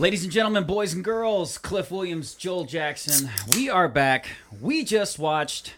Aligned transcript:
Ladies 0.00 0.24
and 0.24 0.32
gentlemen, 0.32 0.64
boys 0.64 0.94
and 0.94 1.04
girls, 1.04 1.58
Cliff 1.58 1.90
Williams, 1.90 2.34
Joel 2.34 2.64
Jackson, 2.64 3.28
we 3.54 3.68
are 3.68 3.86
back. 3.86 4.28
We 4.58 4.82
just 4.82 5.18
watched 5.18 5.74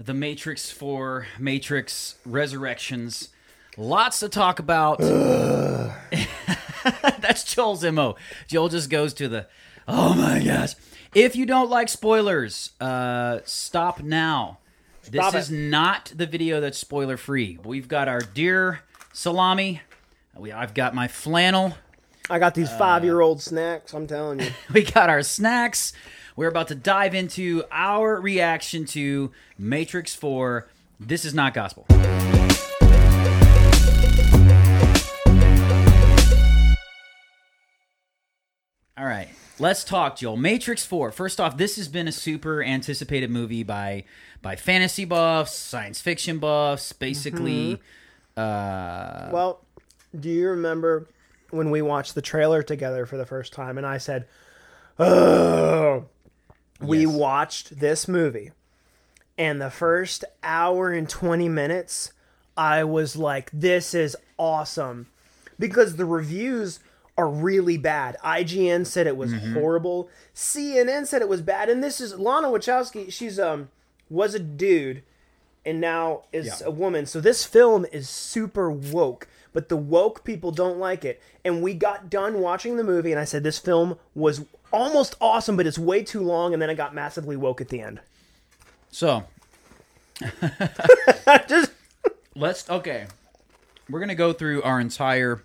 The 0.00 0.14
Matrix 0.14 0.70
4, 0.70 1.26
Matrix 1.38 2.14
Resurrections. 2.24 3.28
Lots 3.76 4.20
to 4.20 4.30
talk 4.30 4.58
about. 4.58 5.00
That's 7.20 7.44
Joel's 7.44 7.84
MO. 7.84 8.16
Joel 8.46 8.70
just 8.70 8.88
goes 8.88 9.12
to 9.12 9.28
the, 9.28 9.46
oh 9.86 10.14
my 10.14 10.42
gosh. 10.42 10.72
If 11.14 11.36
you 11.36 11.44
don't 11.44 11.68
like 11.68 11.90
spoilers, 11.90 12.70
uh, 12.80 13.40
stop 13.44 14.00
now. 14.00 14.60
Stop 15.02 15.34
this 15.34 15.44
is 15.44 15.50
not 15.50 16.10
the 16.16 16.24
video 16.24 16.62
that's 16.62 16.78
spoiler 16.78 17.18
free. 17.18 17.58
We've 17.62 17.86
got 17.86 18.08
our 18.08 18.20
deer 18.20 18.80
salami. 19.12 19.82
We, 20.34 20.52
I've 20.52 20.72
got 20.72 20.94
my 20.94 21.06
flannel. 21.06 21.76
I 22.30 22.38
got 22.38 22.54
these 22.54 22.70
five 22.70 23.04
year 23.04 23.20
old 23.20 23.40
snacks. 23.40 23.94
I'm 23.94 24.06
telling 24.06 24.40
you. 24.40 24.50
We 24.72 24.82
got 24.84 25.08
our 25.08 25.22
snacks. 25.22 25.92
We're 26.36 26.48
about 26.48 26.68
to 26.68 26.74
dive 26.74 27.14
into 27.14 27.64
our 27.72 28.20
reaction 28.20 28.84
to 28.86 29.32
Matrix 29.58 30.14
4. 30.14 30.68
This 31.00 31.24
is 31.24 31.34
not 31.34 31.54
gospel. 31.54 31.86
All 38.96 39.04
right, 39.06 39.28
let's 39.60 39.84
talk, 39.84 40.16
Joel. 40.16 40.36
Matrix 40.36 40.84
4. 40.84 41.12
First 41.12 41.40
off, 41.40 41.56
this 41.56 41.76
has 41.76 41.86
been 41.86 42.08
a 42.08 42.12
super 42.12 42.62
anticipated 42.64 43.30
movie 43.30 43.62
by 43.62 44.04
by 44.42 44.56
fantasy 44.56 45.04
buffs, 45.04 45.54
science 45.56 46.00
fiction 46.00 46.38
buffs, 46.38 46.92
basically. 46.92 47.80
Uh, 48.36 49.28
Well, 49.32 49.60
do 50.18 50.28
you 50.28 50.48
remember 50.48 51.06
when 51.50 51.70
we 51.70 51.80
watched 51.82 52.14
the 52.14 52.22
trailer 52.22 52.62
together 52.62 53.06
for 53.06 53.16
the 53.16 53.26
first 53.26 53.52
time 53.52 53.78
and 53.78 53.86
I 53.86 53.98
said, 53.98 54.26
Oh, 54.98 56.06
we 56.80 57.04
Yes. 57.06 57.08
watched 57.14 57.80
this 57.80 58.08
movie. 58.08 58.52
And 59.36 59.60
the 59.60 59.70
first 59.70 60.24
hour 60.42 60.90
and 60.90 61.08
20 61.08 61.48
minutes, 61.48 62.12
I 62.56 62.82
was 62.84 63.16
like, 63.16 63.50
this 63.52 63.94
is 63.94 64.16
awesome. 64.36 65.06
Because 65.58 65.96
the 65.96 66.04
reviews 66.04 66.80
are 67.16 67.28
really 67.28 67.76
bad. 67.78 68.16
IGN 68.24 68.86
said 68.86 69.06
it 69.06 69.16
was 69.16 69.32
horrible. 69.54 70.08
CNN 70.34 71.06
said 71.06 71.20
it 71.22 71.28
was 71.28 71.42
bad. 71.42 71.68
And 71.68 71.82
this 71.82 72.00
is 72.00 72.14
Lana 72.18 72.48
Wachowski. 72.48 73.12
She's 73.12 73.38
um 73.40 73.68
was 74.10 74.34
a 74.34 74.38
dude 74.38 75.02
and 75.66 75.80
now 75.80 76.22
is 76.32 76.46
Yeah. 76.60 76.66
a 76.68 76.70
woman. 76.70 77.06
So 77.06 77.20
this 77.20 77.44
film 77.44 77.84
is 77.92 78.08
super 78.08 78.70
woke, 78.70 79.26
but 79.52 79.68
the 79.68 79.76
woke 79.76 80.24
people 80.24 80.50
don't 80.50 80.78
like 80.78 81.04
it. 81.04 81.20
And 81.44 81.62
we 81.62 81.74
got 81.74 82.10
done 82.10 82.40
watching 82.40 82.76
the 82.76 82.84
movie, 82.84 83.12
and 83.12 83.20
I 83.20 83.24
said 83.24 83.42
this 83.42 83.58
film 83.58 83.98
was 84.14 84.44
almost 84.72 85.16
awesome, 85.20 85.56
but 85.56 85.66
it's 85.66 85.78
way 85.78 86.02
too 86.02 86.22
long. 86.22 86.52
And 86.52 86.60
then 86.60 86.70
it 86.70 86.76
got 86.76 86.94
massively 86.94 87.36
woke 87.36 87.60
at 87.60 87.68
the 87.68 87.80
end. 87.80 88.00
so, 88.90 89.24
Just 91.48 91.72
let's 92.38 92.70
okay 92.70 93.06
we're 93.90 93.98
gonna 94.00 94.14
go 94.14 94.32
through 94.32 94.62
our 94.62 94.80
entire 94.80 95.42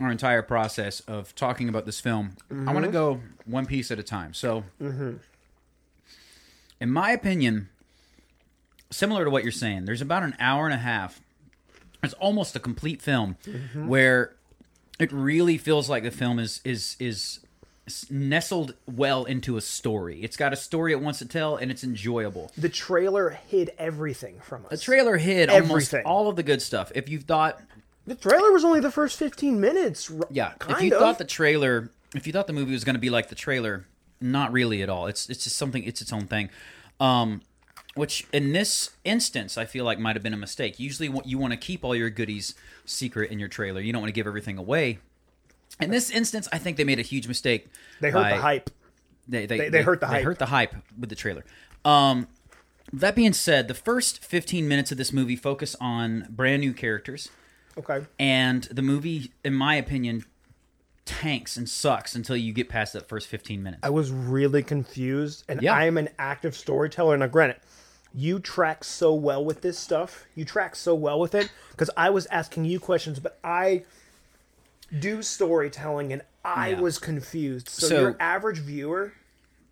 our 0.00 0.10
entire 0.10 0.42
process 0.42 1.00
of 1.00 1.34
talking 1.34 1.68
about 1.68 1.86
this 1.86 2.00
film 2.00 2.36
i 2.50 2.72
want 2.72 2.78
to 2.78 2.82
mm-hmm. 2.82 2.92
go 2.92 3.20
one 3.46 3.66
piece 3.66 3.90
at 3.90 3.98
a 3.98 4.02
time 4.02 4.32
so 4.32 4.62
mm-hmm. 4.80 5.14
in 6.80 6.90
my 6.90 7.10
opinion 7.10 7.68
similar 8.90 9.24
to 9.24 9.30
what 9.30 9.42
you're 9.42 9.52
saying 9.52 9.84
there's 9.84 10.00
about 10.00 10.22
an 10.22 10.36
hour 10.38 10.66
and 10.66 10.74
a 10.74 10.78
half 10.78 11.20
it's 12.04 12.14
almost 12.14 12.54
a 12.56 12.60
complete 12.60 13.00
film 13.02 13.36
where 13.74 14.34
it 14.98 15.10
really 15.12 15.58
feels 15.58 15.88
like 15.88 16.02
the 16.02 16.10
film 16.10 16.38
is 16.38 16.60
is 16.64 16.96
is 17.00 17.40
nestled 18.10 18.74
well 18.86 19.24
into 19.24 19.58
a 19.58 19.60
story 19.60 20.22
it's 20.22 20.38
got 20.38 20.52
a 20.54 20.56
story 20.56 20.92
it 20.92 21.00
wants 21.00 21.18
to 21.18 21.26
tell 21.26 21.56
and 21.56 21.70
it's 21.70 21.84
enjoyable 21.84 22.50
the 22.56 22.68
trailer 22.68 23.28
hid 23.48 23.70
everything 23.78 24.38
from 24.40 24.64
us. 24.64 24.70
the 24.70 24.78
trailer 24.78 25.18
hid 25.18 25.50
almost 25.50 25.92
Everything. 25.92 26.06
all 26.06 26.28
of 26.28 26.36
the 26.36 26.42
good 26.42 26.62
stuff 26.62 26.90
if 26.94 27.08
you 27.10 27.18
thought 27.20 27.60
The 28.06 28.14
trailer 28.14 28.52
was 28.52 28.64
only 28.64 28.80
the 28.80 28.90
first 28.90 29.18
fifteen 29.18 29.60
minutes. 29.60 30.10
Yeah, 30.30 30.52
kind 30.58 30.76
if 30.76 30.82
you 30.82 30.94
of. 30.94 31.00
thought 31.00 31.18
the 31.18 31.24
trailer, 31.24 31.90
if 32.14 32.26
you 32.26 32.32
thought 32.34 32.46
the 32.46 32.52
movie 32.52 32.72
was 32.72 32.84
going 32.84 32.96
to 32.96 33.00
be 33.00 33.08
like 33.10 33.28
the 33.30 33.34
trailer, 33.34 33.86
not 34.20 34.52
really 34.52 34.82
at 34.82 34.88
all. 34.90 35.06
It's 35.06 35.28
it's 35.30 35.44
just 35.44 35.56
something. 35.56 35.82
It's 35.84 36.02
its 36.02 36.12
own 36.12 36.26
thing. 36.26 36.50
Um, 37.00 37.40
which 37.94 38.26
in 38.32 38.52
this 38.52 38.90
instance, 39.04 39.56
I 39.56 39.64
feel 39.64 39.84
like 39.84 39.98
might 39.98 40.16
have 40.16 40.22
been 40.22 40.34
a 40.34 40.38
mistake. 40.38 40.78
Usually, 40.80 41.10
you 41.24 41.38
want 41.38 41.52
to 41.52 41.56
keep 41.56 41.84
all 41.84 41.94
your 41.94 42.10
goodies 42.10 42.54
secret 42.84 43.30
in 43.30 43.38
your 43.38 43.48
trailer. 43.48 43.80
You 43.80 43.92
don't 43.92 44.02
want 44.02 44.08
to 44.08 44.14
give 44.14 44.26
everything 44.26 44.58
away. 44.58 44.98
In 45.80 45.90
this 45.90 46.10
instance, 46.10 46.48
I 46.52 46.58
think 46.58 46.76
they 46.76 46.84
made 46.84 46.98
a 46.98 47.02
huge 47.02 47.26
mistake. 47.28 47.68
they 48.00 48.10
hurt 48.10 48.22
by- 48.22 48.30
the 48.30 48.42
hype. 48.42 48.70
They 49.26 49.46
they, 49.46 49.58
They- 49.58 49.68
they 49.70 49.82
hurt 49.82 50.00
the 50.00 50.06
They 50.06 50.12
hype. 50.14 50.24
hurt 50.24 50.38
the 50.38 50.46
hype 50.46 50.74
with 50.98 51.08
the 51.08 51.16
trailer. 51.16 51.44
Um, 51.84 52.28
that 52.92 53.14
being 53.16 53.32
said, 53.32 53.68
the 53.68 53.74
first 53.74 54.22
15 54.24 54.68
minutes 54.68 54.92
of 54.92 54.98
this 54.98 55.12
movie 55.12 55.36
focus 55.36 55.74
on 55.80 56.26
brand 56.30 56.60
new 56.60 56.72
characters 56.74 57.30
Okay. 57.78 58.06
and 58.18 58.64
the 58.64 58.82
movie 58.82 59.32
in 59.44 59.54
my 59.54 59.74
opinion 59.76 60.24
tanks 61.06 61.56
and 61.56 61.68
sucks 61.68 62.14
until 62.14 62.36
you 62.36 62.52
get 62.52 62.68
past 62.68 62.92
that 62.94 63.08
first 63.08 63.26
15 63.28 63.62
minutes 63.62 63.80
I 63.82 63.90
was 63.90 64.10
really 64.10 64.62
confused, 64.62 65.44
and 65.48 65.60
Yeah. 65.62 65.74
I 65.74 65.84
am 65.84 65.98
an 65.98 66.08
active 66.18 66.54
storyteller. 66.56 67.16
Now, 67.16 67.26
granted, 67.26 67.56
you 68.14 68.38
track 68.38 68.84
so 68.84 69.12
well 69.12 69.44
with 69.44 69.62
this 69.62 69.78
stuff. 69.78 70.24
You 70.34 70.44
track 70.44 70.76
so 70.76 70.94
well 70.94 71.18
with 71.18 71.34
it 71.34 71.50
because 71.72 71.90
I 71.96 72.10
was 72.10 72.26
asking 72.26 72.64
you 72.66 72.78
questions, 72.78 73.18
but 73.18 73.38
I 73.42 73.84
do 74.96 75.22
storytelling, 75.22 76.12
and 76.12 76.22
I 76.44 76.70
Yeah. 76.70 76.80
was 76.80 76.98
confused. 76.98 77.68
So, 77.68 77.88
So- 77.88 78.00
your 78.00 78.16
average 78.20 78.58
viewer, 78.58 79.14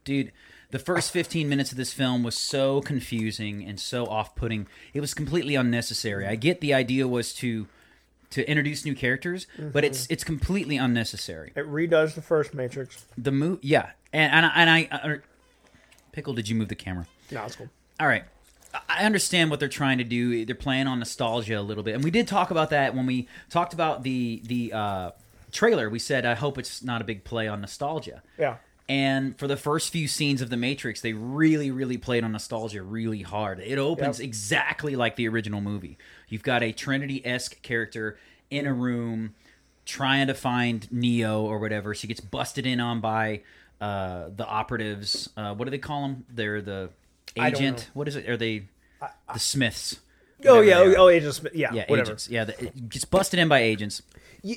dude 0.04 0.32
the 0.70 0.78
first 0.78 1.10
15 1.12 1.48
minutes 1.50 1.70
of 1.70 1.76
this 1.76 1.92
film 1.92 2.22
was 2.22 2.34
so 2.34 2.80
confusing 2.80 3.62
and 3.64 3.78
so 3.78 4.06
off-putting 4.06 4.66
it 4.94 5.00
was 5.00 5.14
completely 5.14 5.54
unnecessary 5.54 6.26
i 6.26 6.34
get 6.34 6.60
the 6.60 6.74
idea 6.74 7.06
was 7.06 7.32
to 7.32 7.68
to 8.30 8.48
introduce 8.48 8.84
new 8.84 8.94
characters 8.94 9.46
but 9.58 9.84
it's 9.84 10.04
mm-hmm. 10.04 10.14
it's 10.14 10.24
completely 10.24 10.76
unnecessary 10.76 11.52
it 11.54 11.66
redoes 11.68 12.14
the 12.14 12.22
first 12.22 12.54
Matrix. 12.54 13.04
the 13.16 13.30
move 13.30 13.58
yeah 13.62 13.90
and 14.12 14.32
and 14.32 14.46
I, 14.46 14.50
and 14.56 14.70
I, 14.70 14.88
I 14.90 15.18
pickle 16.10 16.32
did 16.34 16.48
you 16.48 16.56
move 16.56 16.68
the 16.68 16.74
camera 16.74 17.06
No, 17.30 17.44
it's 17.44 17.54
cool. 17.56 17.68
All 18.00 18.06
right. 18.06 18.24
I- 18.88 19.04
understand 19.04 19.50
what 19.50 19.60
they're 19.60 19.68
trying 19.68 19.98
to 19.98 20.04
do. 20.04 20.44
They're 20.46 20.54
playing 20.54 20.86
on 20.86 20.98
nostalgia 20.98 21.58
a 21.58 21.62
little 21.62 21.82
bit, 21.82 21.94
and 21.94 22.02
we 22.04 22.10
did 22.10 22.26
talk 22.26 22.50
about 22.50 22.70
that 22.70 22.94
when 22.94 23.04
we 23.06 23.28
talked 23.50 23.74
about 23.74 24.02
the 24.02 24.40
the 24.46 24.72
uh, 24.72 25.10
trailer. 25.52 25.90
We 25.90 25.98
said, 25.98 26.24
"I 26.24 26.34
hope 26.34 26.56
it's 26.58 26.82
not 26.82 27.00
a 27.02 27.04
big 27.04 27.22
play 27.24 27.48
on 27.48 27.60
nostalgia." 27.60 28.22
Yeah. 28.38 28.56
And 28.88 29.38
for 29.38 29.46
the 29.46 29.56
first 29.56 29.90
few 29.90 30.08
scenes 30.08 30.40
of 30.42 30.50
The 30.50 30.56
Matrix, 30.56 31.00
they 31.02 31.12
really, 31.12 31.70
really 31.70 31.96
played 31.96 32.24
on 32.24 32.32
nostalgia 32.32 32.82
really 32.82 33.22
hard. 33.22 33.60
It 33.60 33.78
opens 33.78 34.18
Yep. 34.18 34.24
exactly 34.26 34.96
like 34.96 35.16
the 35.16 35.28
original 35.28 35.60
movie. 35.60 35.96
You've 36.28 36.42
got 36.42 36.62
a 36.62 36.72
Trinity 36.72 37.24
esque 37.24 37.62
character 37.62 38.18
in 38.50 38.66
a 38.66 38.72
room 38.74 39.34
trying 39.86 40.26
to 40.26 40.34
find 40.34 40.90
Neo 40.92 41.42
or 41.42 41.58
whatever. 41.58 41.94
She 41.94 42.06
gets 42.06 42.20
busted 42.20 42.66
in 42.66 42.80
on 42.80 43.00
by 43.00 43.42
uh, 43.80 44.30
the 44.34 44.46
operatives. 44.46 45.28
Uh, 45.36 45.54
what 45.54 45.64
do 45.66 45.70
they 45.70 45.78
call 45.78 46.02
them? 46.02 46.24
They're 46.28 46.60
the 46.60 46.90
agent. 47.36 47.90
What 47.94 48.08
is 48.08 48.16
it? 48.16 48.28
Are 48.28 48.36
they 48.36 48.68
the 49.32 49.38
Smiths? 49.38 50.00
Oh 50.46 50.60
yeah. 50.60 50.78
Oh, 50.78 50.94
oh, 50.96 51.08
agents. 51.08 51.40
Yeah. 51.54 51.72
yeah, 51.72 51.84
whatever. 51.86 52.10
agents. 52.10 52.28
Yeah, 52.28 52.44
the, 52.44 52.64
it 52.64 52.88
gets 52.88 53.04
busted 53.04 53.38
in 53.38 53.48
by 53.48 53.60
agents. 53.60 54.02
you 54.42 54.56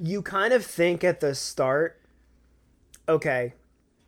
you 0.00 0.22
kind 0.22 0.52
of 0.52 0.64
think 0.64 1.04
at 1.04 1.20
the 1.20 1.34
start 1.34 2.00
okay 3.08 3.52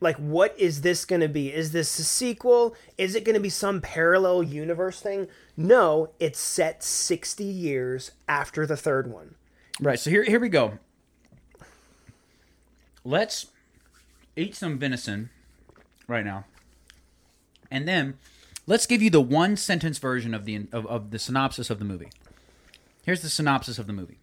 like 0.01 0.17
what 0.17 0.59
is 0.59 0.81
this 0.81 1.05
going 1.05 1.21
to 1.21 1.29
be 1.29 1.53
is 1.53 1.73
this 1.73 1.99
a 1.99 2.05
sequel 2.05 2.75
is 2.97 3.15
it 3.15 3.23
going 3.23 3.35
to 3.35 3.41
be 3.41 3.51
some 3.51 3.81
parallel 3.83 4.43
universe 4.43 5.01
thing 5.01 5.29
no 5.59 6.11
it's 6.19 6.39
set 6.39 6.83
60 6.83 7.45
years 7.45 8.13
after 8.27 8.67
the 8.67 8.79
third 8.79 9.13
one 9.13 9.35
Right. 9.81 9.99
So 9.99 10.11
here, 10.11 10.23
here 10.23 10.39
we 10.39 10.49
go. 10.49 10.79
Let's 13.05 13.47
eat 14.37 14.55
some 14.55 14.79
venison 14.79 15.31
right 16.07 16.25
now, 16.25 16.45
and 17.75 17.89
then 17.89 18.17
let's 18.67 18.87
give 18.87 19.03
you 19.03 19.11
the 19.11 19.21
one 19.21 19.57
sentence 19.57 19.99
version 19.99 20.33
of 20.33 20.45
the 20.45 20.67
of, 20.73 20.87
of 20.87 21.11
the 21.11 21.19
synopsis 21.19 21.71
of 21.71 21.79
the 21.79 21.85
movie. 21.85 22.11
Here's 23.05 23.23
the 23.23 23.29
synopsis 23.29 23.79
of 23.79 23.87
the 23.87 23.93
movie. 23.93 24.19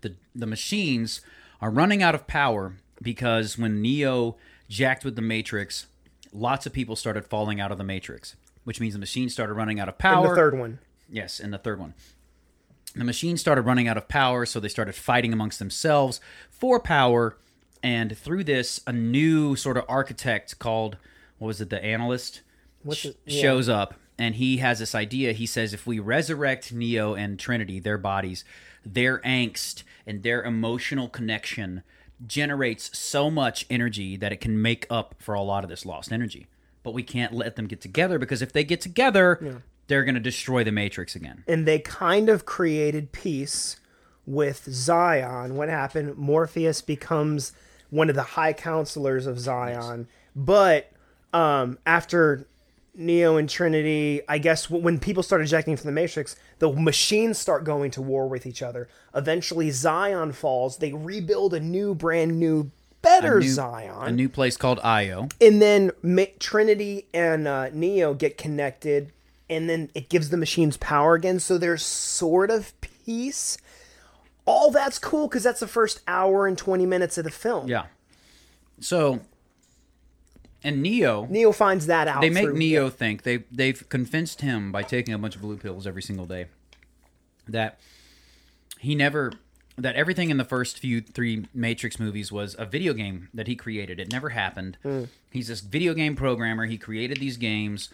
The 0.00 0.14
the 0.34 0.46
machines 0.46 1.20
are 1.60 1.70
running 1.70 2.02
out 2.02 2.14
of 2.14 2.26
power 2.26 2.74
because 3.02 3.58
when 3.58 3.82
Neo 3.82 4.36
jacked 4.68 5.04
with 5.04 5.16
the 5.16 5.22
Matrix, 5.22 5.86
lots 6.32 6.66
of 6.66 6.72
people 6.72 6.96
started 6.96 7.26
falling 7.26 7.60
out 7.60 7.70
of 7.70 7.78
the 7.78 7.84
Matrix, 7.84 8.36
which 8.64 8.80
means 8.80 8.94
the 8.94 9.00
machines 9.00 9.32
started 9.32 9.54
running 9.54 9.78
out 9.78 9.88
of 9.88 9.94
in 9.94 9.98
power. 9.98 10.28
the 10.30 10.34
third 10.34 10.58
one 10.58 10.78
Yes, 11.12 11.40
in 11.40 11.50
the 11.50 11.58
third 11.58 11.80
one. 11.80 11.94
The 12.94 13.04
machines 13.04 13.40
started 13.40 13.62
running 13.62 13.88
out 13.88 13.96
of 13.96 14.08
power, 14.08 14.46
so 14.46 14.60
they 14.60 14.68
started 14.68 14.94
fighting 14.94 15.32
amongst 15.32 15.58
themselves 15.58 16.20
for 16.50 16.80
power. 16.80 17.36
And 17.82 18.16
through 18.16 18.44
this, 18.44 18.80
a 18.86 18.92
new 18.92 19.56
sort 19.56 19.76
of 19.76 19.84
architect 19.88 20.58
called, 20.58 20.96
what 21.40 21.48
was 21.48 21.60
it, 21.60 21.70
the 21.70 21.84
analyst, 21.84 22.42
sh- 22.92 23.06
yeah. 23.26 23.42
shows 23.42 23.68
up. 23.68 23.94
And 24.16 24.36
he 24.36 24.58
has 24.58 24.78
this 24.78 24.94
idea. 24.94 25.32
He 25.32 25.46
says 25.46 25.74
if 25.74 25.86
we 25.86 25.98
resurrect 25.98 26.72
Neo 26.72 27.14
and 27.14 27.38
Trinity, 27.38 27.80
their 27.80 27.98
bodies, 27.98 28.44
their 28.84 29.18
angst 29.20 29.82
and 30.06 30.22
their 30.22 30.42
emotional 30.44 31.08
connection 31.08 31.82
generates 32.26 32.96
so 32.96 33.30
much 33.30 33.64
energy 33.70 34.16
that 34.16 34.30
it 34.30 34.40
can 34.40 34.60
make 34.60 34.86
up 34.90 35.14
for 35.18 35.34
a 35.34 35.40
lot 35.40 35.64
of 35.64 35.70
this 35.70 35.86
lost 35.86 36.12
energy. 36.12 36.46
But 36.82 36.92
we 36.92 37.02
can't 37.02 37.32
let 37.32 37.56
them 37.56 37.66
get 37.66 37.80
together 37.80 38.18
because 38.18 38.42
if 38.42 38.52
they 38.52 38.62
get 38.62 38.82
together, 38.82 39.62
they're 39.86 40.04
going 40.04 40.14
to 40.14 40.20
destroy 40.20 40.64
the 40.64 40.72
Matrix 40.72 41.16
again. 41.16 41.42
and 41.48 41.66
they 41.66 41.78
kind 41.78 42.28
of 42.28 42.44
created 42.44 43.12
peace 43.12 43.80
with 44.26 44.68
Zion. 44.70 45.56
What 45.56 45.70
happened? 45.70 46.16
Morpheus 46.18 46.82
becomes 46.82 47.52
one 47.88 48.10
of 48.10 48.14
the 48.16 48.22
high 48.22 48.52
counselors 48.52 49.26
of 49.26 49.40
Zion, 49.40 50.06
but 50.36 50.89
um, 51.32 51.78
after 51.86 52.46
Neo 52.94 53.36
and 53.36 53.48
Trinity, 53.48 54.20
I 54.28 54.38
guess 54.38 54.68
when 54.68 54.98
people 54.98 55.22
start 55.22 55.40
ejecting 55.42 55.76
from 55.76 55.86
the 55.88 55.92
Matrix, 55.92 56.36
the 56.58 56.72
machines 56.72 57.38
start 57.38 57.64
going 57.64 57.90
to 57.92 58.02
war 58.02 58.26
with 58.28 58.46
each 58.46 58.62
other. 58.62 58.88
Eventually, 59.14 59.70
Zion 59.70 60.32
falls. 60.32 60.78
They 60.78 60.92
rebuild 60.92 61.54
a 61.54 61.60
new, 61.60 61.94
brand 61.94 62.38
new, 62.40 62.70
better 63.00 63.40
New- 63.40 63.48
Zion 63.48 64.08
A 64.08 64.12
new 64.12 64.28
place 64.28 64.56
called 64.56 64.80
Io. 64.82 65.28
and 65.40 65.62
then 65.62 65.92
Ma- 66.02 66.24
Trinity 66.38 67.06
and 67.14 67.46
uh, 67.48 67.70
Neo 67.72 68.12
get 68.12 68.36
connected, 68.36 69.12
and 69.48 69.70
then 69.70 69.88
it 69.94 70.08
gives 70.08 70.30
the 70.30 70.36
machines 70.36 70.76
power 70.76 71.14
again. 71.14 71.40
So 71.40 71.56
there's 71.58 71.82
sort 71.84 72.50
of 72.50 72.78
peace. 72.80 73.56
All 74.46 74.70
that's 74.70 74.98
cool 74.98 75.28
because 75.28 75.44
that's 75.44 75.60
the 75.60 75.66
first 75.68 76.00
hour 76.08 76.46
and 76.46 76.58
twenty 76.58 76.84
minutes 76.86 77.16
of 77.18 77.24
the 77.24 77.30
film. 77.30 77.68
Yeah. 77.68 77.86
So, 78.80 79.20
and 80.62 80.82
Neo, 80.82 81.26
Neo 81.26 81.52
finds 81.52 81.86
that 81.86 82.06
out. 82.08 82.20
they 82.20 82.30
make 82.30 82.44
through- 82.44 82.56
Neo 82.58 82.90
think 82.90 83.22
they 83.22 83.44
they've 83.50 83.88
convinced 83.88 84.40
him 84.42 84.70
by 84.72 84.82
taking 84.82 85.14
a 85.14 85.18
bunch 85.18 85.34
of 85.36 85.42
blue 85.42 85.56
pills 85.56 85.86
every 85.86 86.02
single 86.02 86.26
day 86.26 86.46
that 87.48 87.78
he 88.78 88.94
never 88.94 89.32
that 89.78 89.94
everything 89.96 90.28
in 90.30 90.36
the 90.36 90.44
first 90.44 90.78
few 90.78 91.00
three 91.00 91.46
Matrix 91.54 91.98
movies 91.98 92.30
was 92.30 92.54
a 92.58 92.66
video 92.66 92.92
game 92.92 93.28
that 93.32 93.46
he 93.46 93.56
created. 93.56 93.98
It 93.98 94.12
never 94.12 94.30
happened. 94.30 94.76
Hmm. 94.82 95.04
He's 95.30 95.48
this 95.48 95.60
video 95.60 95.94
game 95.94 96.16
programmer. 96.16 96.66
He 96.66 96.76
created 96.76 97.18
these 97.18 97.36
games. 97.38 97.88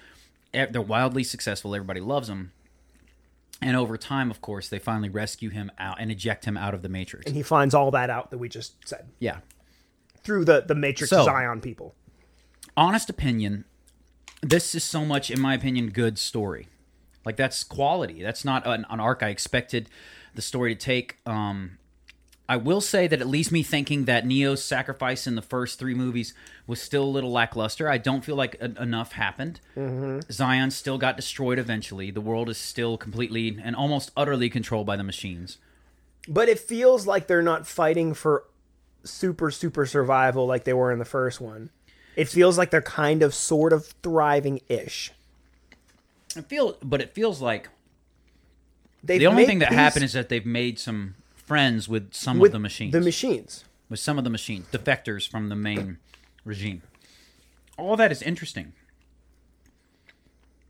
They're 0.53 0.81
wildly 0.83 1.23
successful. 1.23 1.75
Everybody 1.75 2.01
loves 2.01 2.29
them. 2.29 2.53
And 3.63 3.77
over 3.77 3.97
time, 3.97 4.31
of 4.31 4.41
course, 4.41 4.69
they 4.69 4.79
finally 4.79 5.09
rescue 5.09 5.51
him 5.51 5.71
out 5.79 5.99
and 6.01 6.11
eject 6.11 6.45
him 6.45 6.57
out 6.57 6.75
of 6.75 6.83
the 6.83 6.89
Matrix. 6.89 7.27
and 7.27 7.37
he 7.37 7.43
finds 7.43 7.75
all 7.75 7.91
that 7.93 8.11
out 8.11 8.31
that 8.31 8.39
we 8.39 8.49
just 8.49 8.75
said 8.89 9.07
Yeah. 9.19 9.39
through 10.25 10.45
the 10.45 10.63
the 10.67 10.75
Matrix 10.75 11.11
So- 11.11 11.25
Zion 11.25 11.61
people. 11.61 11.95
Honest 12.77 13.11
opinion, 13.11 13.65
this 14.43 14.75
is 14.75 14.85
so 14.85 15.05
much, 15.05 15.31
in 15.31 15.41
my 15.41 15.55
opinion, 15.55 15.91
good 15.91 16.19
story. 16.19 16.69
Like 17.25 17.37
that's 17.37 17.65
quality. 17.65 18.23
That's 18.23 18.45
not 18.45 18.67
an, 18.67 18.87
an 18.89 19.01
arc 19.01 19.23
I 19.23 19.29
expected 19.31 19.89
the 20.35 20.43
story 20.43 20.75
to 20.75 20.81
take. 20.81 21.17
Um, 21.27 21.79
I 22.49 22.57
will 22.57 22.81
say 22.81 23.09
that 23.09 23.21
it 23.21 23.27
leaves 23.27 23.51
me 23.51 23.65
thinking 23.65 24.05
that 24.05 24.25
Neo's 24.25 24.63
sacrifice 24.63 25.27
in 25.27 25.35
the 25.35 25.43
first 25.43 25.81
three 25.81 25.95
movies 25.95 26.33
was 26.69 26.81
still 26.81 27.03
a 27.03 27.11
little 27.11 27.33
lackluster. 27.33 27.89
I 27.89 27.99
don't 27.99 28.25
feel 28.25 28.37
like 28.37 28.55
en- 28.61 28.77
enough 28.79 29.13
happened. 29.13 29.61
Zion 30.31 30.71
still 30.71 30.99
got 30.99 31.17
destroyed 31.17 31.59
eventually. 31.59 32.13
The 32.13 32.21
world 32.21 32.49
is 32.49 32.59
still 32.59 32.97
completely 32.97 33.59
and 33.61 33.75
almost 33.75 34.13
utterly 34.17 34.49
controlled 34.49 34.87
by 34.87 34.95
the 34.97 35.03
machines. 35.03 35.59
But 36.29 36.49
it 36.49 36.61
feels 36.61 37.07
like 37.07 37.27
they're 37.27 37.43
not 37.43 37.67
fighting 37.67 38.15
for 38.15 38.45
super 39.03 39.51
super 39.53 39.87
survival 39.87 40.47
like 40.47 40.65
they 40.65 40.73
were 40.73 40.93
in 40.93 40.99
the 40.99 41.05
first 41.05 41.41
one. 41.41 41.71
It 42.17 42.29
feels 42.29 42.57
like 42.57 42.71
they're 42.71 42.83
kind 42.83 43.23
of 43.23 43.35
sort 43.35 43.73
of 43.73 43.87
thriving 44.03 44.61
ish. 44.69 45.13
I 46.35 46.41
feel, 46.41 46.77
but 46.83 47.01
it 47.01 47.15
feels 47.15 47.41
like 47.41 47.69
They've 49.07 49.21
the 49.21 49.27
only 49.27 49.47
thing 49.47 49.61
that 49.61 49.69
peace 49.69 49.79
happened 49.79 50.05
is 50.05 50.15
that 50.15 50.29
they've 50.29 50.45
made 50.45 50.79
some 50.79 51.15
friends 51.37 51.89
with 51.89 52.13
some 52.13 52.39
with 52.39 52.49
of 52.49 52.53
the 52.55 52.59
machines. 52.59 52.93
The 52.93 53.01
machines. 53.01 53.65
with 53.89 54.01
some 54.01 54.19
of 54.19 54.25
the 54.25 54.31
machines, 54.31 54.67
defectors 54.73 55.29
from 55.29 55.49
the 55.49 55.55
main 55.55 55.99
regime. 56.45 56.83
All 57.79 57.97
that 57.97 58.11
is 58.11 58.23
interesting. 58.23 58.73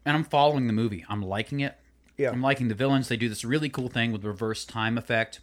And 0.04 0.16
I'm 0.16 0.24
following 0.24 0.66
the 0.66 0.72
movie. 0.72 1.04
I'm 1.08 1.22
liking 1.22 1.60
it. 1.60 1.76
Yeah. 2.16 2.30
I'm 2.30 2.42
liking 2.42 2.68
the 2.68 2.74
villains. 2.74 3.08
They 3.08 3.16
do 3.16 3.28
this 3.28 3.44
really 3.44 3.68
cool 3.68 3.88
thing 3.88 4.12
with 4.12 4.24
reverse 4.24 4.64
time 4.64 4.98
effect 4.98 5.40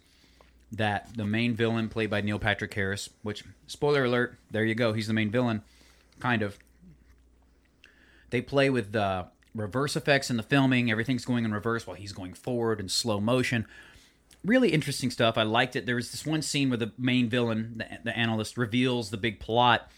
that 0.70 1.16
the 1.16 1.24
main 1.24 1.54
villain 1.54 1.88
played 1.88 2.10
by 2.10 2.20
Neil 2.20 2.38
Patrick 2.38 2.74
Harris, 2.74 3.08
which 3.22 3.44
spoiler 3.66 4.04
alert, 4.04 4.38
there 4.50 4.64
you 4.64 4.74
go, 4.74 4.92
he's 4.92 5.06
the 5.06 5.12
main 5.12 5.30
villain 5.30 5.62
kind 6.20 6.42
of. 6.42 6.58
They 8.30 8.40
play 8.40 8.70
with 8.70 8.92
the 8.92 9.26
reverse 9.54 9.94
effects 9.96 10.30
in 10.30 10.36
the 10.36 10.42
filming. 10.42 10.90
Everything's 10.90 11.24
going 11.24 11.44
in 11.44 11.52
reverse 11.52 11.86
while 11.86 11.96
he's 11.96 12.12
going 12.12 12.34
forward 12.34 12.80
in 12.80 12.88
slow 12.88 13.20
motion 13.20 13.66
really 14.44 14.70
interesting 14.72 15.10
stuff. 15.10 15.38
I 15.38 15.42
liked 15.42 15.74
it. 15.74 15.86
There 15.86 15.96
was 15.96 16.10
this 16.10 16.26
one 16.26 16.42
scene 16.42 16.68
where 16.68 16.76
the 16.76 16.92
main 16.98 17.28
villain, 17.28 17.74
the, 17.78 17.86
the 18.04 18.16
analyst, 18.16 18.56
reveals 18.58 19.10
the 19.10 19.16
big 19.16 19.40
plot. 19.40 19.90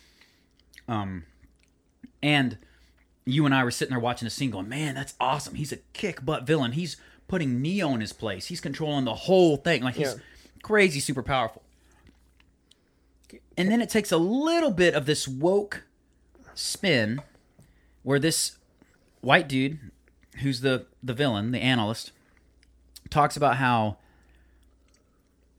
Um, 0.89 1.25
and 2.23 2.59
you 3.25 3.45
and 3.45 3.55
I 3.55 3.65
were 3.65 3.71
sitting 3.73 3.91
there 3.91 3.99
watching 4.01 4.27
the 4.27 4.31
scene, 4.31 4.51
going, 4.51 4.69
"Man, 4.69 4.95
that's 4.95 5.15
awesome! 5.21 5.57
He's 5.57 5.73
a 5.73 5.79
kick 5.93 6.25
butt 6.25 6.47
villain. 6.47 6.73
He's 6.73 6.97
putting 7.29 7.61
Neo 7.61 7.93
in 7.95 8.01
his 8.01 8.12
place. 8.12 8.47
He's 8.47 8.61
controlling 8.61 9.05
the 9.05 9.15
whole 9.15 9.57
thing. 9.57 9.83
Like 9.83 9.97
he's 9.97 10.15
Yeah. 10.15 10.21
crazy, 10.62 11.01
super 11.01 11.23
powerful." 11.25 11.62
And 13.59 13.71
then 13.71 13.81
it 13.81 13.89
takes 13.89 14.12
a 14.12 14.17
little 14.19 14.71
bit 14.71 14.95
of 14.95 15.07
this 15.07 15.27
woke 15.27 15.86
spin, 16.56 17.23
where 18.03 18.19
this 18.19 18.56
white 19.20 19.49
dude, 19.49 19.79
who's 20.41 20.61
the 20.61 20.87
the 21.03 21.14
villain, 21.14 21.53
the 21.53 21.61
analyst, 21.61 22.12
talks 23.11 23.37
about 23.37 23.56
how 23.56 23.99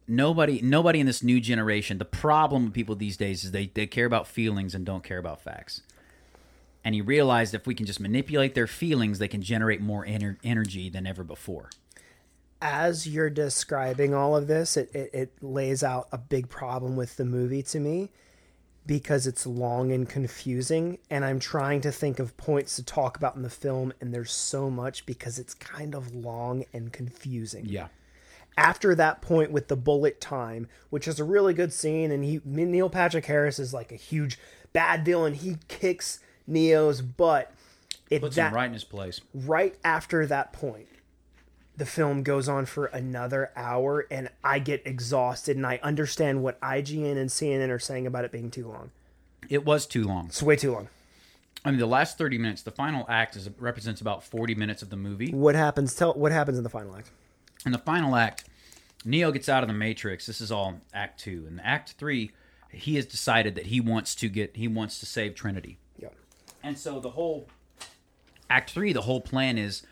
nobody 0.08 0.62
nobody 0.62 1.00
in 1.00 1.06
this 1.06 1.22
new 1.22 1.40
generation 1.40 1.98
the 1.98 2.06
problem 2.06 2.66
with 2.66 2.74
people 2.74 2.96
these 2.96 3.18
days 3.18 3.44
is 3.44 3.52
they, 3.52 3.68
they 3.68 3.86
care 3.86 4.06
about 4.06 4.26
feelings 4.26 4.74
and 4.74 4.86
don't 4.86 5.04
care 5.04 5.18
about 5.18 5.42
facts. 5.42 5.82
And 6.84 6.96
he 6.96 7.02
realized 7.02 7.54
if 7.54 7.68
we 7.68 7.76
can 7.76 7.86
just 7.86 8.00
manipulate 8.00 8.56
their 8.56 8.68
feelings 8.68 9.20
they 9.20 9.28
can 9.28 9.42
generate 9.42 9.82
more 9.82 10.06
ener- 10.06 10.38
energy 10.44 10.90
than 10.90 11.06
ever 11.06 11.24
before. 11.24 11.70
As 12.62 13.06
you're 13.08 13.30
describing 13.30 14.16
all 14.16 14.36
of 14.36 14.48
this, 14.48 14.78
it, 14.78 14.90
it, 14.96 15.10
it 15.14 15.44
lays 15.44 15.84
out 15.84 16.08
a 16.12 16.18
big 16.18 16.50
problem 16.50 16.96
with 16.96 17.18
the 17.18 17.26
movie 17.26 17.62
to 17.64 17.80
me 17.80 18.10
because 18.88 19.28
it's 19.28 19.46
long 19.46 19.92
and 19.92 20.10
confusing. 20.10 20.98
And 21.12 21.24
I'm 21.24 21.40
trying 21.40 21.82
to 21.82 21.92
think 21.92 22.18
of 22.18 22.36
points 22.38 22.78
to 22.78 22.84
talk 22.84 23.18
about 23.18 23.36
in 23.36 23.44
the 23.44 23.50
film, 23.50 23.94
and 24.02 24.14
there's 24.14 24.32
so 24.32 24.70
much 24.70 25.06
because 25.06 25.38
it's 25.38 25.54
kind 25.54 25.94
of 25.94 26.16
long 26.16 26.66
and 26.74 26.92
confusing. 26.92 27.66
yeah 27.68 27.88
after 28.58 28.96
that 28.96 29.22
point 29.22 29.52
with 29.52 29.68
the 29.68 29.76
bullet 29.76 30.20
time, 30.20 30.68
which 30.90 31.08
is 31.08 31.20
a 31.20 31.24
really 31.24 31.54
good 31.54 31.72
scene, 31.72 32.12
and 32.12 32.26
he 32.26 32.42
Neil 32.44 32.90
Patrick 32.90 33.26
Harris 33.26 33.60
is 33.60 33.74
like 33.74 33.92
a 33.92 33.96
huge 33.96 34.40
bad 34.74 35.06
villain. 35.06 35.34
He 35.34 35.58
kicks 35.68 36.20
Neo's 36.48 37.02
butt. 37.02 37.54
It 38.10 38.22
puts 38.22 38.36
that 38.36 38.50
him 38.50 38.56
right 38.56 38.66
in 38.66 38.74
his 38.74 38.84
place 38.84 39.22
right 39.34 39.76
after 39.84 40.26
that 40.26 40.54
point, 40.54 40.88
the 41.78 41.86
film 41.86 42.24
goes 42.24 42.50
on 42.50 42.66
for 42.66 42.88
another 42.88 43.52
hour, 43.56 44.08
and 44.10 44.30
I 44.44 44.60
get 44.60 44.82
exhausted, 44.86 45.56
and 45.58 45.66
I 45.66 45.80
understand 45.84 46.42
what 46.44 46.60
IGN 46.62 47.18
and 47.18 47.30
CNN 47.30 47.70
are 47.70 47.78
saying 47.80 48.08
about 48.08 48.26
it 48.26 48.32
being 48.32 48.50
too 48.52 48.68
long. 48.68 48.90
it 49.50 49.64
was 49.64 49.86
too 49.86 50.04
long 50.04 50.26
It's 50.28 50.42
way 50.44 50.56
too 50.56 50.72
long. 50.74 50.90
i 51.64 51.70
mean 51.72 51.80
the 51.80 51.86
last 51.86 52.18
30 52.18 52.38
minutes 52.40 52.64
the 52.64 52.72
final 52.72 53.06
act 53.08 53.36
is 53.36 53.48
represents 53.60 54.02
about 54.02 54.24
40 54.24 54.56
minutes 54.56 54.82
of 54.82 54.90
the 54.90 54.98
movie 54.98 55.32
What 55.32 55.56
happens? 55.56 55.94
Tell 55.96 56.14
what 56.16 56.32
happens 56.32 56.58
in 56.58 56.64
the 56.64 56.70
final 56.70 56.96
act. 56.96 57.12
in 57.66 57.72
the 57.72 57.78
final 57.78 58.16
act 58.16 58.46
neo 59.06 59.32
gets 59.32 59.48
out 59.48 59.64
of 59.64 59.68
the 59.70 59.74
matrix 59.76 60.26
this 60.26 60.42
is 60.42 60.52
all 60.52 60.82
act 60.94 61.20
two 61.20 61.46
in 61.48 61.60
act 61.62 61.92
three 62.00 62.32
he 62.72 62.96
has 62.96 63.06
decided 63.06 63.56
that 63.56 63.68
he 63.68 63.80
wants 63.80 64.16
to 64.16 64.28
get 64.28 64.56
he 64.58 64.68
wants 64.68 65.00
to 65.00 65.06
save 65.06 65.36
trinity 65.36 65.78
Yeah. 66.00 66.10
And 66.64 66.78
so 66.78 67.00
the 67.00 67.12
whole 67.12 67.48
Act 68.50 68.72
Three, 68.72 68.94
the 68.94 69.02
whole 69.02 69.20
plan 69.22 69.58
is 69.58 69.84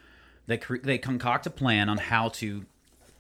they 0.48 0.58
cre- 0.58 0.78
they 0.84 0.98
concoct 0.98 1.46
a 1.46 1.50
plan 1.50 1.90
on 1.90 1.98
how 1.98 2.30
to 2.30 2.66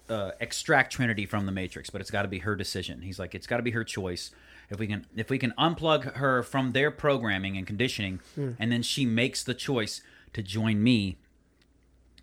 uh, 0.09 0.31
extract 0.39 0.93
Trinity 0.93 1.25
from 1.25 1.45
the 1.45 1.51
Matrix, 1.51 1.89
but 1.89 2.01
it's 2.01 2.11
got 2.11 2.23
to 2.23 2.27
be 2.27 2.39
her 2.39 2.55
decision. 2.55 3.01
He's 3.01 3.19
like, 3.19 3.33
it's 3.35 3.47
got 3.47 3.57
to 3.57 3.63
be 3.63 3.71
her 3.71 3.83
choice. 3.83 4.31
If 4.69 4.79
we 4.79 4.87
can, 4.87 5.05
if 5.15 5.29
we 5.29 5.37
can 5.37 5.53
unplug 5.57 6.15
her 6.15 6.41
from 6.43 6.71
their 6.71 6.91
programming 6.91 7.57
and 7.57 7.67
conditioning, 7.67 8.19
and 8.35 8.71
then 8.71 8.81
she 8.81 9.05
makes 9.05 9.43
the 9.43 9.53
choice 9.53 10.01
to 10.33 10.41
join 10.41 10.81
me, 10.81 11.17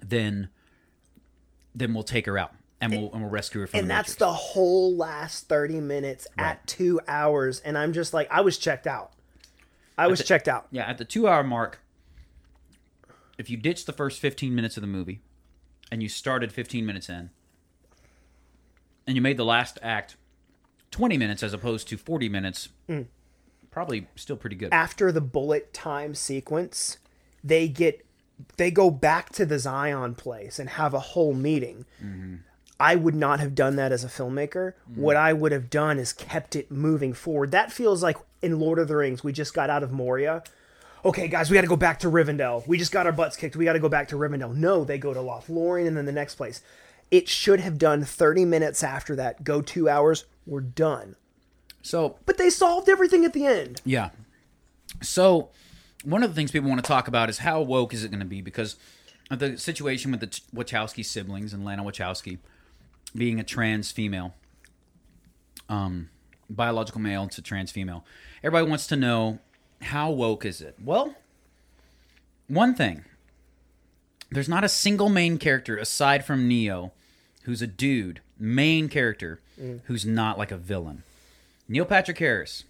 then 0.01 0.49
then 1.75 1.95
we'll 1.95 2.03
take 2.03 2.27
her 2.27 2.37
out 2.37 2.53
and 2.81 2.93
we'll 2.93 3.13
and 3.13 3.23
we'll 3.23 3.31
rescue 3.31 3.61
her 3.61 3.67
from 3.67 3.81
and 3.81 3.89
the 3.89 3.95
that's 3.95 4.17
the 4.17 4.33
whole 4.33 4.95
last 4.95 5.49
30 5.49 5.81
minutes 5.81 6.27
at 6.37 6.67
two 6.67 7.01
hours 7.09 7.61
and 7.61 7.79
i'm 7.79 7.95
just 7.95 8.13
like 8.13 8.29
i 8.31 8.43
was 8.43 8.59
checked 8.59 8.87
out. 8.87 9.13
I 9.97 10.07
was 10.09 10.25
checked 10.25 10.49
out. 10.49 10.67
Yeah, 10.71 10.85
at 10.85 10.99
the 10.99 11.05
two 11.05 11.29
hour 11.29 11.45
mark, 11.45 11.81
if 13.43 13.51
you 13.51 13.57
ditched 13.57 13.87
the 13.87 13.93
first 13.93 14.21
15 14.21 14.55
minutes 14.55 14.77
of 14.77 14.83
the 14.83 14.87
movie 14.87 15.21
and 15.91 16.01
you 16.01 16.09
started 16.09 16.53
15 16.53 16.87
minutes 16.87 17.09
in 17.09 17.31
and 19.05 19.17
you 19.17 19.21
made 19.21 19.37
the 19.37 19.45
last 19.45 19.81
act 19.83 20.17
20 20.93 21.19
minutes 21.19 21.43
as 21.43 21.53
opposed 21.53 21.89
to 21.89 21.99
40 21.99 22.29
minutes, 22.29 22.69
mm. 22.89 23.07
probably 23.73 24.07
still 24.15 24.37
pretty 24.37 24.55
good. 24.55 24.73
after 24.73 25.11
the 25.11 25.21
bullet 25.21 25.75
time 25.75 26.15
sequence 26.15 26.99
they 27.43 27.67
get 27.67 28.07
they 28.59 28.71
go 28.71 28.93
back 28.93 29.31
to 29.31 29.45
the 29.45 29.59
zion 29.59 30.15
place 30.15 30.61
and 30.61 30.71
have 30.71 30.95
a 30.95 31.01
whole 31.01 31.35
meeting 31.35 31.85
mm-hmm. 32.01 32.37
I 32.79 32.95
would 32.95 33.15
not 33.17 33.39
have 33.41 33.55
done 33.55 33.77
that 33.77 33.93
as 33.93 34.03
a 34.03 34.09
filmmaker. 34.09 34.73
Mm-hmm. 34.73 35.01
What 35.01 35.15
I 35.15 35.33
would 35.33 35.53
have 35.53 35.71
done 35.71 36.01
is 36.01 36.13
kept 36.13 36.57
it 36.57 36.69
moving 36.69 37.13
forward. 37.13 37.53
That 37.53 37.71
feels 37.71 38.03
like 38.03 38.17
in 38.41 38.59
Lord 38.59 38.81
of 38.81 38.89
the 38.89 38.97
Rings, 38.97 39.23
we 39.23 39.33
just 39.33 39.55
got 39.55 39.71
out 39.71 39.85
of 39.85 39.93
Moria. 39.93 40.43
Okay, 41.05 41.27
guys, 41.27 41.51
we 41.51 41.55
got 41.55 41.63
to 41.63 41.67
go 41.67 41.77
back 41.77 41.99
to 42.01 42.09
Rivendell. 42.09 42.67
We 42.67 42.79
just 42.79 42.93
got 42.93 43.07
our 43.07 43.13
butts 43.13 43.37
kicked. 43.37 43.57
We 43.57 43.65
got 43.65 43.73
to 43.73 43.81
go 43.81 43.89
back 43.89 44.09
to 44.09 44.17
Rivendell. 44.17 44.55
No, 44.55 44.85
they 44.85 44.99
go 44.99 45.13
to 45.13 45.21
Lothlorien 45.21 45.89
and 45.89 45.97
then 45.97 46.07
the 46.07 46.13
next 46.13 46.37
place. 46.37 46.63
It 47.11 47.29
should 47.29 47.61
have 47.61 47.77
done 47.77 48.05
30 48.05 48.45
minutes 48.45 48.85
after 48.85 49.17
that. 49.17 49.43
Go 49.43 49.61
two 49.63 49.89
hours. 49.89 50.25
We're 50.47 50.61
done. 50.61 51.17
So 51.83 52.17
But 52.25 52.39
they 52.39 52.51
solved 52.51 52.89
everything 52.89 53.25
at 53.25 53.33
the 53.33 53.47
end. 53.47 53.81
Yeah. 53.85 54.11
So, 55.03 55.51
one 56.05 56.23
of 56.23 56.31
the 56.31 56.37
things 56.37 56.53
people 56.53 56.69
want 56.69 56.83
to 56.83 56.87
talk 56.87 57.09
about 57.09 57.29
is 57.29 57.39
how 57.39 57.61
woke 57.61 57.93
is 57.93 58.05
it 58.05 58.11
going 58.11 58.21
to 58.21 58.27
be 58.27 58.41
because 58.41 58.77
of 59.31 59.41
the 59.41 59.59
situation 59.59 60.11
with 60.11 60.21
the 60.21 60.27
Wachowski 60.55 61.05
siblings 61.05 61.53
and 61.53 61.65
Lana 61.65 61.83
Wachowski 61.83 62.39
being 63.15 63.41
a 63.41 63.45
trans 63.45 63.91
female, 63.91 64.35
um, 65.69 66.11
biological 66.49 67.01
male 67.01 67.27
to 67.29 67.43
trans 67.43 67.73
female. 67.73 68.05
Everybody 68.43 68.69
wants 68.69 68.87
to 68.89 68.97
know 68.97 69.39
how 69.83 70.11
woke 70.11 70.45
is 70.45 70.61
it? 70.61 70.77
Well, 70.83 71.15
one 72.49 72.75
thing 72.75 73.05
there's 74.31 74.49
not 74.49 74.65
a 74.65 74.69
single 74.69 75.09
main 75.09 75.37
character 75.39 75.77
aside 75.77 76.25
from 76.25 76.49
Neo 76.49 76.93
who's 77.45 77.61
a 77.61 77.67
dude, 77.67 78.21
main 78.39 78.89
character, 78.89 79.41
who's 79.87 80.07
not 80.07 80.39
like 80.39 80.51
a 80.53 80.57
villain. 80.57 81.03
Neil 81.69 81.85
Patrick 81.85 82.19
Harris, 82.19 82.65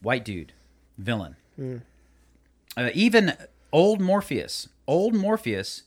white 0.00 0.24
dude, 0.24 0.52
villain. 0.96 1.36
Uh, 2.76 2.90
even 2.94 3.32
old 3.72 4.00
Morpheus, 4.00 4.68
old 4.86 5.14
Morpheus, 5.14 5.82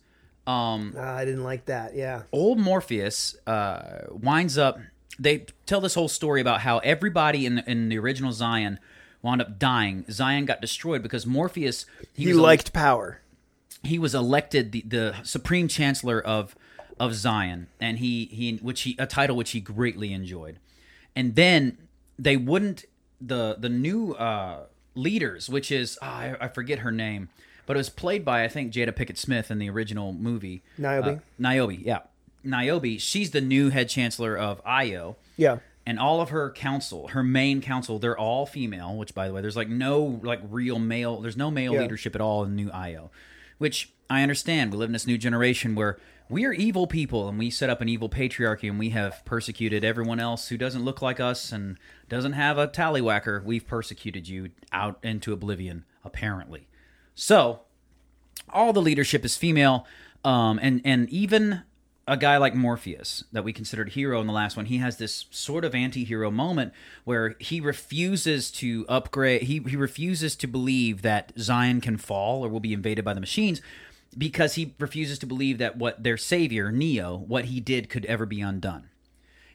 um, 0.45 0.93
Ah, 0.97 1.15
I 1.15 1.23
didn't 1.25 1.43
like 1.45 1.65
that. 1.65 1.95
Yeah. 1.95 2.23
old 2.33 2.59
Morpheus 2.59 3.35
uh, 3.47 4.07
winds 4.11 4.57
up. 4.57 4.77
They 5.17 5.45
tell 5.65 5.79
this 5.79 5.95
whole 5.95 6.09
story 6.09 6.41
about 6.41 6.61
how 6.61 6.79
everybody 6.79 7.45
in 7.45 7.55
the, 7.55 7.69
in 7.71 7.87
the 7.89 7.97
original 7.99 8.33
Zion 8.33 8.79
wound 9.23 9.41
up 9.41 9.57
dying. 9.57 10.05
Zion 10.11 10.45
got 10.45 10.61
destroyed 10.61 11.01
because 11.01 11.25
Morpheus 11.25 11.87
he, 12.13 12.25
He 12.25 12.33
liked 12.33 12.71
power. 12.73 13.21
he 13.81 13.97
was 13.97 14.13
elected 14.13 14.71
the, 14.71 14.81
the 14.81 15.15
supreme 15.23 15.67
chancellor 15.67 16.21
of 16.21 16.55
of 16.99 17.15
Zion, 17.15 17.67
and 17.81 17.97
he 17.97 18.25
he 18.25 18.57
which 18.57 18.81
he 18.81 18.95
a 18.99 19.07
title 19.07 19.35
which 19.35 19.51
he 19.51 19.59
greatly 19.59 20.13
enjoyed. 20.13 20.59
And 21.15 21.35
then 21.35 21.77
they 22.19 22.37
wouldn't 22.37 22.85
the 23.19 23.55
the 23.57 23.69
new 23.69 24.13
uh, 24.13 24.65
leaders, 24.93 25.49
which 25.49 25.71
is 25.71 25.97
ah, 26.03 26.17
I, 26.19 26.35
I 26.41 26.47
forget 26.49 26.79
her 26.79 26.91
name, 26.91 27.29
but 27.65 27.75
it 27.75 27.79
was 27.79 27.89
played 27.89 28.23
by 28.23 28.43
I 28.43 28.47
think 28.47 28.71
Jada 28.71 28.91
Pinkett 28.91 29.17
Smith 29.17 29.49
in 29.49 29.57
the 29.57 29.69
original 29.69 30.13
movie. 30.13 30.61
Niobe. 30.77 31.07
Uh, 31.07 31.15
Niobe, 31.39 31.79
yeah, 31.79 31.99
Niobe. 32.43 32.99
She's 32.99 33.31
the 33.31 33.41
new 33.41 33.69
head 33.69 33.89
chancellor 33.89 34.37
of 34.37 34.61
Io 34.65 35.15
Yeah. 35.37 35.57
And 35.85 35.99
all 35.99 36.21
of 36.21 36.29
her 36.29 36.49
council, 36.51 37.09
her 37.09 37.23
main 37.23 37.61
council, 37.61 37.99
they're 37.99 38.17
all 38.17 38.45
female. 38.45 38.95
Which, 38.95 39.13
by 39.13 39.27
the 39.27 39.33
way, 39.33 39.41
there's 39.41 39.55
like 39.57 39.69
no 39.69 40.19
like 40.23 40.39
real 40.49 40.79
male. 40.79 41.21
There's 41.21 41.37
no 41.37 41.51
male 41.51 41.73
Yeah. 41.73 41.81
leadership 41.81 42.15
at 42.15 42.21
all 42.21 42.43
in 42.43 42.55
New 42.55 42.69
IO, 42.71 43.11
which 43.57 43.91
I 44.09 44.21
understand. 44.21 44.71
We 44.71 44.77
live 44.77 44.89
in 44.89 44.93
this 44.93 45.07
new 45.07 45.17
generation 45.17 45.75
where 45.75 45.97
we 46.29 46.45
are 46.45 46.53
evil 46.53 46.87
people, 46.87 47.27
and 47.27 47.37
we 47.37 47.49
set 47.49 47.69
up 47.69 47.81
an 47.81 47.89
evil 47.89 48.09
patriarchy, 48.09 48.69
and 48.69 48.79
we 48.79 48.89
have 48.91 49.23
persecuted 49.25 49.83
everyone 49.83 50.19
else 50.19 50.47
who 50.47 50.57
doesn't 50.57 50.83
look 50.85 51.01
like 51.01 51.19
us 51.19 51.51
and 51.51 51.77
doesn't 52.09 52.33
have 52.33 52.57
a 52.57 52.67
tallywhacker. 52.67 53.43
We've 53.43 53.67
persecuted 53.67 54.27
you 54.27 54.51
out 54.71 54.97
into 55.03 55.33
oblivion, 55.33 55.83
apparently. 56.03 56.67
So 57.13 57.61
all 58.49 58.71
the 58.73 58.81
leadership 58.81 59.25
is 59.25 59.35
female, 59.35 59.85
um, 60.23 60.59
and 60.61 60.81
and 60.85 61.09
even 61.09 61.63
a 62.07 62.17
guy 62.17 62.37
like 62.37 62.53
Morpheus 62.53 63.23
that 63.31 63.43
we 63.43 63.53
considered 63.53 63.89
hero 63.89 64.19
in 64.19 64.27
the 64.27 64.33
last 64.33 64.57
one, 64.57 64.65
he 64.65 64.79
has 64.79 64.97
this 64.97 65.25
sort 65.31 65.63
of 65.63 65.73
anti-hero 65.73 66.29
moment 66.29 66.73
where 67.05 67.35
he 67.39 67.61
refuses 67.61 68.51
to 68.51 68.85
upgrade. 68.89 69.43
He 69.43 69.59
he 69.59 69.75
refuses 69.75 70.35
to 70.37 70.47
believe 70.47 71.01
that 71.01 71.31
Zion 71.37 71.79
can 71.79 71.97
fall 71.97 72.43
or 72.43 72.49
will 72.49 72.59
be 72.59 72.73
invaded 72.73 73.05
by 73.05 73.13
the 73.13 73.21
machines 73.21 73.61
because 74.17 74.55
he 74.55 74.73
refuses 74.79 75.17
to 75.19 75.25
believe 75.25 75.57
that 75.59 75.77
what 75.77 76.03
their 76.03 76.17
savior 76.17 76.71
Neo, 76.71 77.17
what 77.17 77.45
he 77.45 77.59
did, 77.59 77.89
could 77.89 78.05
ever 78.05 78.25
be 78.25 78.41
undone. 78.41 78.89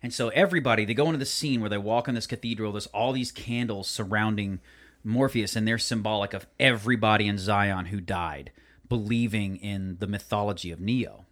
And 0.02 0.12
so 0.12 0.28
everybody, 0.28 0.85
they 0.85 0.95
go 0.95 1.07
into 1.07 1.19
the 1.19 1.26
scene 1.26 1.61
where 1.61 1.71
they 1.71 1.78
walk 1.78 2.09
in 2.09 2.14
this 2.14 2.26
cathedral. 2.26 2.73
There's 2.73 2.87
all 2.88 3.12
these 3.12 3.33
candles 3.33 3.88
surrounding 3.88 4.61
Morpheus, 5.05 5.55
and 5.55 5.67
they're 5.67 5.78
symbolic 5.78 6.35
of 6.35 6.47
everybody 6.59 7.26
in 7.26 7.38
Zion 7.38 7.87
who 7.87 8.00
died, 8.00 8.52
believing 8.88 9.57
in 9.57 9.97
the 9.99 10.07
mythology 10.07 10.71
of 10.71 10.81
Neo. 10.81 11.25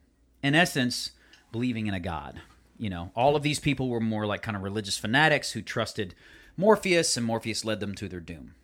In 0.46 0.54
essence, 0.54 1.10
believing 1.50 1.88
in 1.88 1.94
a 1.94 1.98
god. 1.98 2.40
You 2.78 2.88
know, 2.88 3.10
all 3.16 3.34
of 3.34 3.42
these 3.42 3.58
people 3.58 3.88
were 3.88 3.98
more 3.98 4.26
like 4.26 4.42
kind 4.42 4.56
of 4.56 4.62
religious 4.62 4.96
fanatics 4.96 5.50
who 5.50 5.60
trusted 5.60 6.14
Morpheus, 6.56 7.16
and 7.16 7.26
Morpheus 7.26 7.64
led 7.64 7.80
them 7.80 7.96
to 7.96 8.08
their 8.08 8.20
doom. 8.20 8.54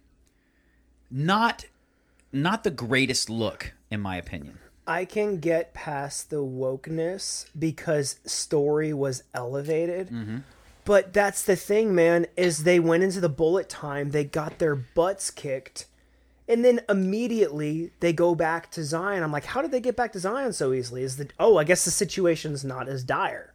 Not, 1.11 1.65
not 2.33 2.63
the 2.63 2.71
greatest 2.71 3.29
look, 3.29 3.73
in 3.91 4.01
my 4.01 4.17
opinion. 4.17 4.61
I 4.87 5.05
can 5.05 5.41
get 5.41 5.75
past 5.75 6.31
the 6.31 6.45
wokeness 6.45 7.47
because 7.59 8.21
story 8.25 8.93
was 8.93 9.25
elevated. 9.35 10.07
Mm-hmm. 10.07 10.39
But 10.85 11.13
that's 11.13 11.43
the 11.43 11.57
thing, 11.57 11.97
man, 11.97 12.27
is 12.37 12.63
they 12.63 12.79
went 12.79 13.03
into 13.03 13.21
the 13.21 13.29
bullet 13.29 13.69
time, 13.69 14.13
they 14.13 14.23
got 14.23 14.61
their 14.61 14.77
butts 14.77 15.33
kicked, 15.33 15.87
and 16.53 16.65
then 16.65 16.81
immediately 16.89 17.91
they 18.01 18.13
go 18.13 18.35
back 18.35 18.71
to 18.73 18.85
Zion. 18.85 19.23
I'm 19.23 19.33
like, 19.33 19.45
how 19.47 19.63
did 19.63 19.71
they 19.73 19.81
get 19.81 19.97
back 19.97 20.13
to 20.13 20.19
Zion 20.19 20.53
so 20.53 20.73
easily? 20.73 21.03
Is 21.03 21.17
the 21.17 21.29
oh, 21.39 21.57
I 21.57 21.65
guess 21.65 21.85
the 21.85 21.91
situation's 21.91 22.65
not 22.65 22.89
as 22.89 23.03
dire. 23.05 23.55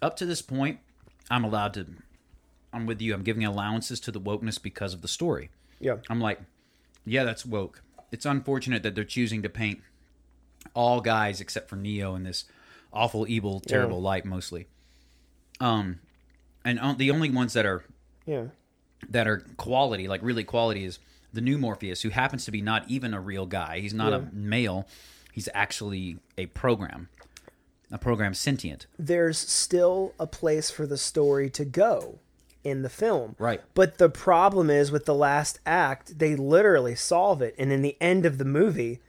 up 0.00 0.16
to 0.16 0.26
this 0.26 0.42
point, 0.42 0.80
I'm 1.30 1.44
allowed 1.44 1.74
to. 1.74 1.86
I'm 2.72 2.86
with 2.86 3.00
you. 3.02 3.12
I'm 3.14 3.22
giving 3.22 3.44
allowances 3.44 4.00
to 4.00 4.10
the 4.10 4.20
wokeness 4.20 4.60
because 4.60 4.94
of 4.94 5.02
the 5.02 5.08
story. 5.08 5.50
Yeah. 5.78 5.96
I'm 6.10 6.20
like, 6.20 6.40
yeah, 7.04 7.22
that's 7.24 7.44
woke. 7.46 7.82
It's 8.10 8.24
unfortunate 8.26 8.82
that 8.82 8.94
they're 8.94 9.04
choosing 9.04 9.42
to 9.42 9.48
paint 9.48 9.80
all 10.74 11.00
guys 11.00 11.40
except 11.40 11.68
for 11.68 11.76
Neo 11.76 12.14
in 12.14 12.22
this 12.24 12.44
awful, 12.92 13.26
evil, 13.28 13.60
terrible 13.60 14.00
light, 14.00 14.24
mostly. 14.24 14.68
Um, 15.60 16.00
and 16.64 16.78
the 16.98 17.10
only 17.10 17.30
ones 17.30 17.52
that 17.54 17.66
are 17.66 17.84
Yeah. 18.26 18.46
that 19.08 19.26
are 19.26 19.38
quality, 19.56 20.08
like 20.08 20.22
really 20.22 20.44
quality, 20.44 20.84
is 20.84 20.98
the 21.32 21.40
new 21.40 21.58
Morpheus, 21.58 22.02
who 22.02 22.10
happens 22.10 22.44
to 22.44 22.50
be 22.50 22.60
not 22.60 22.84
even 22.88 23.14
a 23.14 23.20
real 23.20 23.46
guy. 23.46 23.80
He's 23.80 23.94
not 23.94 24.12
Yeah. 24.12 24.18
a 24.28 24.34
male. 24.34 24.86
He's 25.32 25.48
actually 25.54 26.18
a 26.36 26.46
program, 26.46 27.08
a 27.90 27.98
program 27.98 28.34
sentient. 28.34 28.86
There's 28.98 29.38
still 29.38 30.12
a 30.18 30.26
place 30.26 30.70
for 30.70 30.86
the 30.86 30.98
story 30.98 31.48
to 31.50 31.64
go 31.64 32.18
in 32.64 32.82
the 32.82 32.90
film. 32.90 33.34
Right. 33.38 33.60
But 33.74 33.98
the 33.98 34.08
problem 34.10 34.68
is 34.70 34.92
with 34.92 35.06
the 35.06 35.14
last 35.14 35.58
act, 35.66 36.18
they 36.18 36.36
literally 36.36 36.94
solve 36.94 37.40
it. 37.42 37.54
And 37.58 37.72
in 37.72 37.82
the 37.82 37.96
end 38.00 38.24
of 38.26 38.38
the 38.38 38.44
movie, 38.44 39.00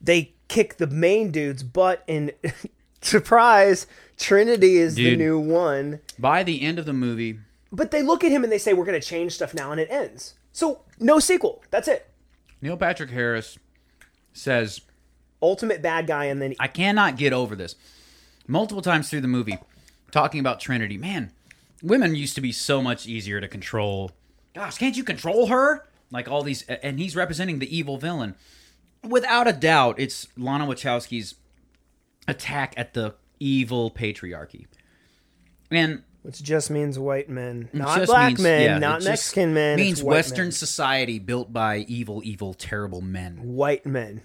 they 0.00 0.34
kick 0.48 0.76
the 0.76 0.86
main 0.86 1.30
dude's 1.30 1.62
butt. 1.62 2.04
And 2.06 2.32
surprise, 3.00 3.86
Trinity 4.18 4.76
is 4.76 4.94
the 4.96 5.16
new 5.16 5.38
one. 5.38 6.00
By 6.18 6.42
the 6.42 6.62
end 6.62 6.78
of 6.78 6.84
the 6.86 6.92
movie, 6.92 7.38
But 7.72 7.90
they 7.90 8.02
look 8.02 8.22
at 8.24 8.30
him 8.30 8.44
and 8.44 8.52
they 8.52 8.58
say, 8.58 8.72
We're 8.74 8.84
going 8.84 9.00
to 9.00 9.06
change 9.06 9.32
stuff 9.32 9.54
now. 9.54 9.72
And 9.72 9.80
it 9.80 9.88
ends. 9.90 10.34
So, 10.52 10.82
no 10.98 11.18
sequel. 11.18 11.62
That's 11.70 11.88
it. 11.88 12.10
Neil 12.60 12.76
Patrick 12.76 13.10
Harris 13.10 13.58
says, 14.32 14.80
Ultimate 15.42 15.82
bad 15.82 16.06
guy. 16.06 16.26
And 16.26 16.40
then 16.40 16.54
I 16.58 16.68
cannot 16.68 17.16
get 17.16 17.32
over 17.32 17.56
this. 17.56 17.74
Multiple 18.46 18.82
times 18.82 19.08
through 19.08 19.20
the 19.20 19.28
movie, 19.28 19.58
talking 20.10 20.40
about 20.40 20.60
Trinity. 20.60 20.98
Man, 20.98 21.32
women 21.82 22.14
used 22.14 22.34
to 22.34 22.40
be 22.40 22.52
so 22.52 22.82
much 22.82 23.06
easier 23.06 23.40
to 23.40 23.48
control. 23.48 24.10
Gosh, 24.54 24.78
can't 24.78 24.96
you 24.96 25.04
control 25.04 25.46
her? 25.46 25.86
Like 26.10 26.28
all 26.28 26.42
these, 26.42 26.62
and 26.62 26.98
he's 26.98 27.14
representing 27.14 27.60
the 27.60 27.74
evil 27.74 27.96
villain. 27.96 28.34
Without 29.08 29.46
a 29.46 29.52
doubt, 29.52 29.98
it's 29.98 30.26
Lana 30.36 30.66
Wachowski's 30.66 31.36
attack 32.26 32.74
at 32.76 32.94
the 32.94 33.14
evil 33.38 33.90
patriarchy. 33.90 34.66
And 35.70 36.02
which 36.22 36.42
just 36.42 36.70
means 36.70 36.98
white 36.98 37.28
men, 37.28 37.68
not 37.72 38.06
black 38.06 38.28
means- 38.30 38.40
men, 38.40 38.62
yeah, 38.62 38.78
not 38.78 39.02
Mexican 39.02 39.54
men. 39.54 39.78
it's 39.78 39.86
Means 39.86 40.02
Western 40.02 40.46
men. 40.46 40.52
society 40.52 41.18
built 41.18 41.52
by 41.52 41.78
evil, 41.88 42.20
evil, 42.24 42.54
terrible 42.54 43.00
men. 43.00 43.38
White 43.42 43.86
men. 43.86 44.22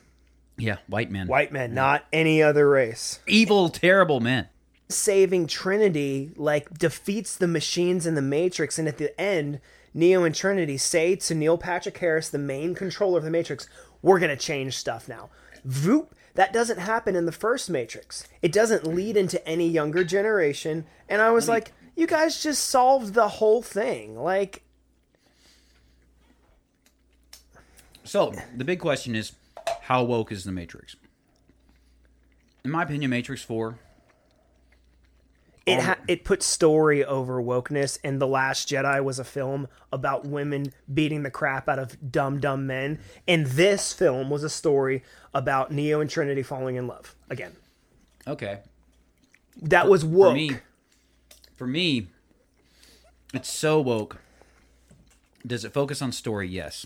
Yeah, 0.58 0.78
white 0.88 1.12
men. 1.12 1.28
White 1.28 1.52
men, 1.52 1.74
not 1.74 2.06
any 2.14 2.42
other 2.42 2.70
race. 2.70 3.20
Evil, 3.28 3.70
terrible 3.70 4.20
men. 4.20 4.48
saving 4.88 5.48
Trinity 5.48 6.30
like 6.36 6.78
defeats 6.78 7.36
the 7.36 7.48
machines 7.48 8.06
in 8.06 8.14
the 8.14 8.22
Matrix, 8.22 8.78
and 8.78 8.88
at 8.88 8.98
the 9.00 9.20
end, 9.20 9.60
Neo 9.96 10.24
and 10.24 10.36
Trinity 10.36 10.78
say 10.78 11.16
to 11.16 11.34
Neil 11.34 11.58
Patrick 11.58 11.98
Harris, 11.98 12.30
the 12.30 12.38
main 12.38 12.75
controller 12.75 13.18
of 13.18 13.24
the 13.24 13.32
Matrix, 13.32 13.68
"We're 14.04 14.20
gonna 14.20 14.36
change 14.38 14.78
stuff 14.78 15.08
now." 15.08 15.30
Voop. 15.68 16.10
That 16.36 16.54
doesn't 16.54 16.78
happen 16.80 17.16
in 17.16 17.25
the 17.25 17.32
first 17.32 17.68
Matrix. 17.70 18.28
It 18.44 18.52
doesn't 18.52 18.86
lead 18.86 19.18
into 19.18 19.44
any 19.48 19.68
younger 19.68 20.04
generation, 20.04 20.86
and 21.10 21.20
I 21.22 21.32
was 21.32 21.48
like, 21.50 21.72
"You 21.96 22.08
guys 22.08 22.42
just 22.42 22.66
solved 22.66 23.14
the 23.14 23.28
whole 23.28 23.62
thing." 23.62 24.16
Like, 24.18 24.64
So 28.04 28.34
the 28.56 28.64
big 28.64 28.80
question 28.80 29.16
is, 29.16 29.34
how 29.82 30.04
woke 30.04 30.32
is 30.32 30.44
the 30.44 30.52
Matrix? 30.52 30.96
In 32.64 32.72
my 32.72 32.84
opinion, 32.84 33.10
Matrix 33.12 33.42
Four 33.42 33.80
it 35.66 35.80
ha- 35.80 35.98
it 36.08 36.24
put 36.24 36.44
story 36.44 37.04
over 37.04 37.42
wokeness 37.42 37.98
and 38.04 38.22
the 38.22 38.28
last 38.28 38.70
jedi 38.70 39.04
was 39.04 39.18
a 39.18 39.24
film 39.24 39.68
about 39.92 40.24
women 40.24 40.72
beating 40.94 41.24
the 41.24 41.32
crap 41.32 41.68
out 41.68 41.80
of 41.80 42.12
dumb 42.12 42.40
dumb 42.40 42.68
men 42.68 43.00
and 43.28 43.48
this 43.48 43.92
film 43.92 44.30
was 44.30 44.44
a 44.44 44.50
story 44.50 45.02
about 45.34 45.72
neo 45.72 46.02
and 46.02 46.10
trinity 46.12 46.44
falling 46.44 46.75
in 46.75 46.86
love 46.86 47.16
again 47.32 47.56
Okay. 48.28 48.60
that 49.64 49.88
was 49.88 50.06
woke 50.06 50.34
For 50.34 50.36
me, 50.36 50.52
for 51.55 51.67
me, 51.67 52.07
it's 53.33 53.50
so 53.50 53.79
woke. 53.79 54.17
Does 55.45 55.65
it 55.65 55.74
focus 55.74 56.01
on 56.01 56.12
story? 56.12 56.47
Yes. 56.47 56.85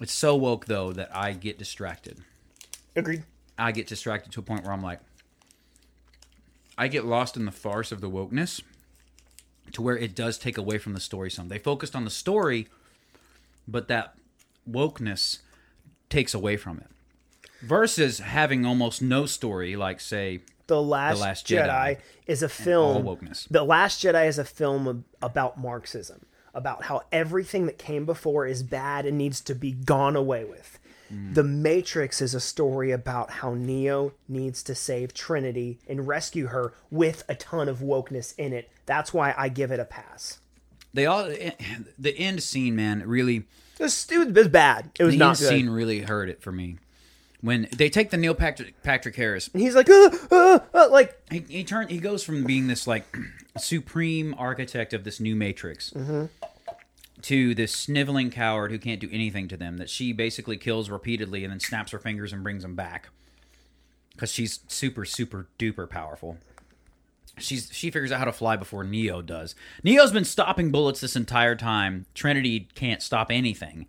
It's 0.00 0.12
so 0.12 0.34
woke 0.34 0.66
though 0.66 0.92
that 0.92 1.14
I 1.14 1.32
get 1.32 1.58
distracted. 1.58 2.18
agreed 2.96 3.24
I 3.58 3.72
get 3.72 3.86
distracted 3.86 4.32
to 4.32 4.40
a 4.40 4.42
point 4.42 4.64
where 4.64 4.72
I'm 4.72 4.82
like, 4.82 5.00
I 6.78 6.88
get 6.88 7.04
lost 7.04 7.36
in 7.36 7.44
the 7.44 7.52
farce 7.52 7.92
of 7.92 8.00
the 8.00 8.08
wokeness 8.08 8.62
to 9.72 9.82
where 9.82 9.98
it 9.98 10.14
does 10.14 10.38
take 10.38 10.56
away 10.56 10.78
from 10.78 10.94
the 10.94 11.00
story 11.00 11.30
some. 11.30 11.48
They 11.48 11.58
focused 11.58 11.94
on 11.94 12.04
the 12.04 12.10
story, 12.10 12.68
but 13.68 13.88
that 13.88 14.14
wokeness 14.68 15.40
takes 16.08 16.32
away 16.32 16.56
from 16.56 16.78
it. 16.78 16.86
Versus 17.60 18.20
having 18.20 18.64
almost 18.64 19.02
no 19.02 19.26
story, 19.26 19.76
like 19.76 20.00
say, 20.00 20.40
the 20.70 20.82
last, 20.82 21.20
Last 21.20 21.46
jedi, 21.46 21.66
Jedi 21.68 21.98
is 22.26 22.42
a 22.42 22.48
film 22.48 23.04
wokeness. 23.04 23.46
the 23.50 23.62
last 23.64 24.02
jedi 24.02 24.26
is 24.28 24.38
a 24.38 24.44
film 24.44 25.04
about 25.20 25.58
marxism 25.58 26.24
about 26.54 26.84
how 26.84 27.02
everything 27.12 27.66
that 27.66 27.78
came 27.78 28.04
before 28.06 28.46
is 28.46 28.62
bad 28.62 29.06
and 29.06 29.16
needs 29.18 29.40
to 29.40 29.54
be 29.54 29.72
gone 29.72 30.16
away 30.16 30.44
with 30.44 30.78
Mm. 31.12 31.34
the 31.34 31.42
matrix 31.42 32.22
is 32.22 32.36
a 32.36 32.40
story 32.40 32.92
about 32.92 33.30
how 33.32 33.52
neo 33.54 34.12
needs 34.28 34.62
to 34.62 34.76
save 34.76 35.12
trinity 35.12 35.80
and 35.88 36.06
rescue 36.06 36.46
her 36.46 36.72
with 36.88 37.24
a 37.28 37.34
ton 37.34 37.68
of 37.68 37.78
wokeness 37.80 38.32
in 38.38 38.52
it 38.52 38.70
that's 38.86 39.12
why 39.12 39.34
i 39.36 39.48
give 39.48 39.72
it 39.72 39.80
a 39.80 39.84
pass 39.84 40.38
They 40.94 41.06
all 41.06 41.24
the 41.24 42.16
end 42.16 42.42
scene, 42.44 42.76
man, 42.76 43.02
really 43.08 43.38
it 43.78 43.82
was, 43.82 44.06
it 44.08 44.18
was, 44.18 44.28
it 44.28 44.34
was 44.34 44.48
bad 44.48 44.90
it 45.00 45.02
was 45.02 45.14
the 45.14 45.18
not 45.18 45.30
end 45.30 45.38
good 45.40 45.48
scene 45.48 45.70
really 45.70 46.00
hurt 46.02 46.28
it 46.28 46.40
for 46.42 46.52
me. 46.52 46.78
When 47.42 47.68
they 47.74 47.88
take 47.88 48.10
the 48.10 48.18
Neil 48.18 48.34
Patrick 48.34 48.82
Patrick 48.82 49.16
Harris, 49.16 49.48
and 49.52 49.62
he's 49.62 49.74
like 49.74 49.88
uh, 49.88 50.10
uh, 50.30 50.58
uh, 50.74 50.88
like 50.90 51.18
he, 51.30 51.44
he 51.48 51.64
turn 51.64 51.88
he 51.88 51.98
goes 51.98 52.22
from 52.22 52.44
being 52.44 52.66
this 52.66 52.86
like 52.86 53.04
supreme 53.58 54.34
architect 54.36 54.92
of 54.92 55.04
this 55.04 55.20
new 55.20 55.34
matrix 55.34 55.90
to 57.22 57.54
this 57.54 57.72
sniveling 57.72 58.30
coward 58.30 58.70
who 58.70 58.78
can't 58.78 59.00
do 59.00 59.08
anything 59.12 59.48
to 59.48 59.56
them 59.56 59.78
that 59.78 59.90
she 59.90 60.12
basically 60.12 60.56
kills 60.56 60.90
repeatedly 60.90 61.44
and 61.44 61.52
then 61.52 61.60
snaps 61.60 61.92
her 61.92 61.98
fingers 61.98 62.32
and 62.32 62.42
brings 62.42 62.62
them 62.62 62.74
back. 62.74 63.08
Because 64.12 64.30
she's 64.30 64.60
super 64.68 65.04
super 65.06 65.48
duper 65.58 65.88
powerful. 65.88 66.36
She's 67.38 67.70
she 67.72 67.90
figures 67.90 68.12
out 68.12 68.18
how 68.18 68.26
to 68.26 68.32
fly 68.32 68.56
before 68.56 68.84
neo 68.84 69.22
does. 69.22 69.54
Neo's 69.82 70.12
been 70.12 70.26
stopping 70.26 70.70
bullets 70.70 71.00
this 71.00 71.16
entire 71.16 71.56
time. 71.56 72.04
Trinity 72.14 72.68
can't 72.74 73.00
stop 73.00 73.30
anything. 73.30 73.86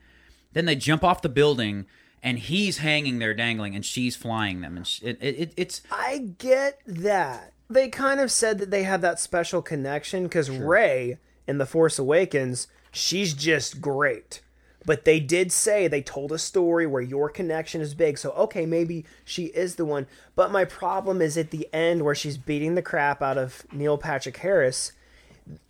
Then 0.54 0.66
they 0.66 0.76
jump 0.76 1.04
off 1.04 1.22
the 1.22 1.30
building 1.30 1.86
and 2.24 2.40
he's 2.40 2.80
hanging 2.80 3.20
there 3.20 3.34
dangling 3.34 3.76
and 3.76 3.86
she's 3.86 4.16
flying 4.16 4.62
them 4.62 4.78
and 4.78 4.88
sh 4.88 5.02
it, 5.04 5.18
it, 5.22 5.40
it, 5.40 5.54
it's 5.58 5.82
I 5.92 6.34
get 6.38 6.80
that. 6.86 7.54
They 7.70 7.88
kind 7.90 8.20
of 8.20 8.32
said 8.32 8.60
that 8.60 8.70
they 8.70 8.84
had 8.84 9.02
that 9.02 9.20
special 9.20 9.62
connection 9.62 10.24
because 10.24 10.50
Rey 10.50 11.18
in 11.48 11.58
The 11.58 11.66
Force 11.66 11.98
Awakens, 12.00 12.68
she's 12.92 13.34
just 13.34 13.82
great. 13.82 14.42
But 14.86 15.06
they 15.06 15.20
did 15.20 15.52
say 15.52 15.88
they 15.88 16.02
told 16.02 16.32
a 16.32 16.40
story 16.40 16.88
where 16.88 17.02
your 17.02 17.30
connection 17.30 17.82
is 17.82 17.94
big. 17.94 18.18
So, 18.18 18.32
okay, 18.32 18.66
maybe 18.66 19.06
she 19.24 19.46
is 19.46 19.76
the 19.76 19.86
one. 19.86 20.08
But 20.36 20.52
my 20.52 20.66
problem 20.66 21.22
is 21.22 21.38
at 21.38 21.52
the 21.52 21.68
end 21.72 22.04
where 22.04 22.16
she's 22.16 22.38
beating 22.38 22.76
the 22.76 22.82
crap 22.82 23.22
out 23.22 23.38
of 23.38 23.64
Neil 23.72 23.98
Patrick 23.98 24.38
Harris, 24.38 24.94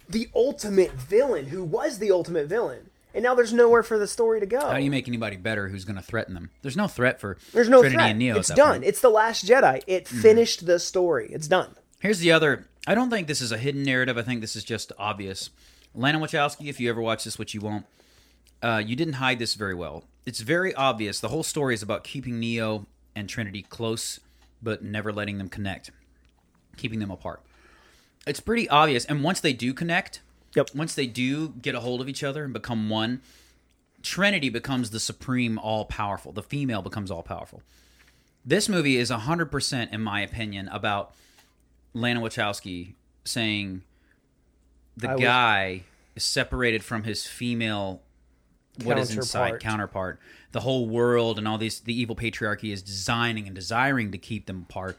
the 0.08 0.30
ultimate 0.34 0.94
villain, 0.94 1.48
who 1.48 1.64
was 1.64 2.00
the 2.00 2.12
ultimate 2.12 2.48
villain. 2.48 2.91
And 3.14 3.24
now 3.24 3.36
there's 3.36 3.52
nowhere 3.54 3.84
for 3.84 3.98
the 4.00 4.08
story 4.08 4.40
to 4.40 4.46
go. 4.46 4.60
How 4.62 4.78
do 4.78 4.84
you 4.84 4.92
make 4.92 5.08
anybody 5.08 5.36
better 5.36 5.68
who's 5.68 5.84
going 5.86 5.98
to 5.98 6.02
threaten 6.02 6.34
them? 6.34 6.50
There's 6.62 6.78
no 6.78 6.88
threat 6.88 7.20
for 7.20 7.38
There's 7.54 7.68
no 7.70 7.82
Trinity 7.82 7.98
threat. 7.98 8.10
and 8.12 8.20
Neo. 8.20 8.38
it's 8.38 8.48
done. 8.50 8.58
point. 8.70 8.82
Mm-hmm. 8.82 8.90
It's 8.90 9.02
the 9.02 9.10
Last 9.10 9.46
Jedi. 9.46 9.82
It 9.88 10.08
finished 10.08 10.66
the 10.66 10.80
story. 10.80 11.28
It's 11.32 11.48
done. 11.48 11.76
Here's 12.00 12.20
the 12.20 12.32
other. 12.32 12.68
I 12.88 12.96
don't 12.96 13.10
think 13.10 13.28
this 13.28 13.42
is 13.42 13.52
a 13.52 13.58
hidden 13.58 13.84
narrative. 13.84 14.18
I 14.18 14.22
think 14.22 14.42
this 14.42 14.56
is 14.56 14.64
just 14.64 14.92
obvious. 14.98 15.50
Lana 15.94 16.20
Wachowski, 16.20 16.68
if 16.68 16.80
you 16.80 16.90
ever 16.90 17.02
watch 17.02 17.26
this, 17.26 17.38
which 17.38 17.54
you 17.54 17.60
won't, 17.62 17.86
uh, 18.64 18.82
you 18.84 18.96
didn't 18.96 19.16
hide 19.16 19.40
this 19.40 19.56
very 19.56 19.76
well. 19.76 20.06
It's 20.26 20.40
very 20.40 20.74
obvious. 20.74 21.20
The 21.20 21.28
whole 21.30 21.44
story 21.44 21.74
is 21.74 21.84
about 21.84 22.04
keeping 22.04 22.40
Neo 22.40 22.86
and 23.16 23.28
Trinity 23.28 23.62
close, 23.64 24.20
but 24.64 24.84
never 24.84 25.12
letting 25.12 25.38
them 25.38 25.50
connect, 25.50 25.92
keeping 26.78 27.00
them 27.00 27.12
apart. 27.12 27.42
It's 28.26 28.40
pretty 28.40 28.70
obvious. 28.70 29.04
And 29.06 29.24
once 29.24 29.42
they 29.42 29.52
do 29.54 29.74
connect, 29.74 30.22
Yep. 30.56 30.76
once 30.76 30.96
they 30.96 31.08
do 31.08 31.50
get 31.50 31.76
a 31.76 31.80
hold 31.80 32.02
of 32.02 32.10
each 32.10 32.24
other 32.24 32.44
and 32.44 32.54
become 32.54 32.90
one, 32.90 33.22
Trinity 34.04 34.50
becomes 34.50 34.90
the 34.90 35.00
supreme 35.00 35.58
all 35.60 35.86
powerful. 35.86 36.32
The 36.32 36.44
female 36.44 36.82
becomes 36.82 37.12
all 37.12 37.24
powerful. 37.24 37.62
This 38.44 38.68
movie 38.68 38.98
is 38.98 39.12
100%, 39.12 39.94
in 39.94 40.02
my 40.02 40.22
opinion, 40.22 40.68
about 40.70 41.14
Lana 41.94 42.20
Wachowski 42.22 42.94
saying 43.24 43.84
the 44.98 45.10
I 45.10 45.14
was- 45.14 45.22
guy 45.22 45.84
is 46.16 46.24
separated 46.24 46.84
from 46.84 47.04
his 47.04 47.26
female 47.28 48.02
what 48.84 48.98
is 48.98 49.16
inside 49.16 49.60
counterpart. 49.60 50.20
The 50.54 50.62
whole 50.62 50.88
world 50.88 51.38
and 51.38 51.48
all 51.48 51.58
these 51.58 51.82
the 51.82 51.94
evil 51.94 52.16
patriarchy 52.16 52.72
is 52.74 52.82
designing 52.82 53.46
and 53.46 53.56
desiring 53.56 54.12
to 54.12 54.18
keep 54.18 54.46
them 54.48 54.66
apart. 54.68 54.98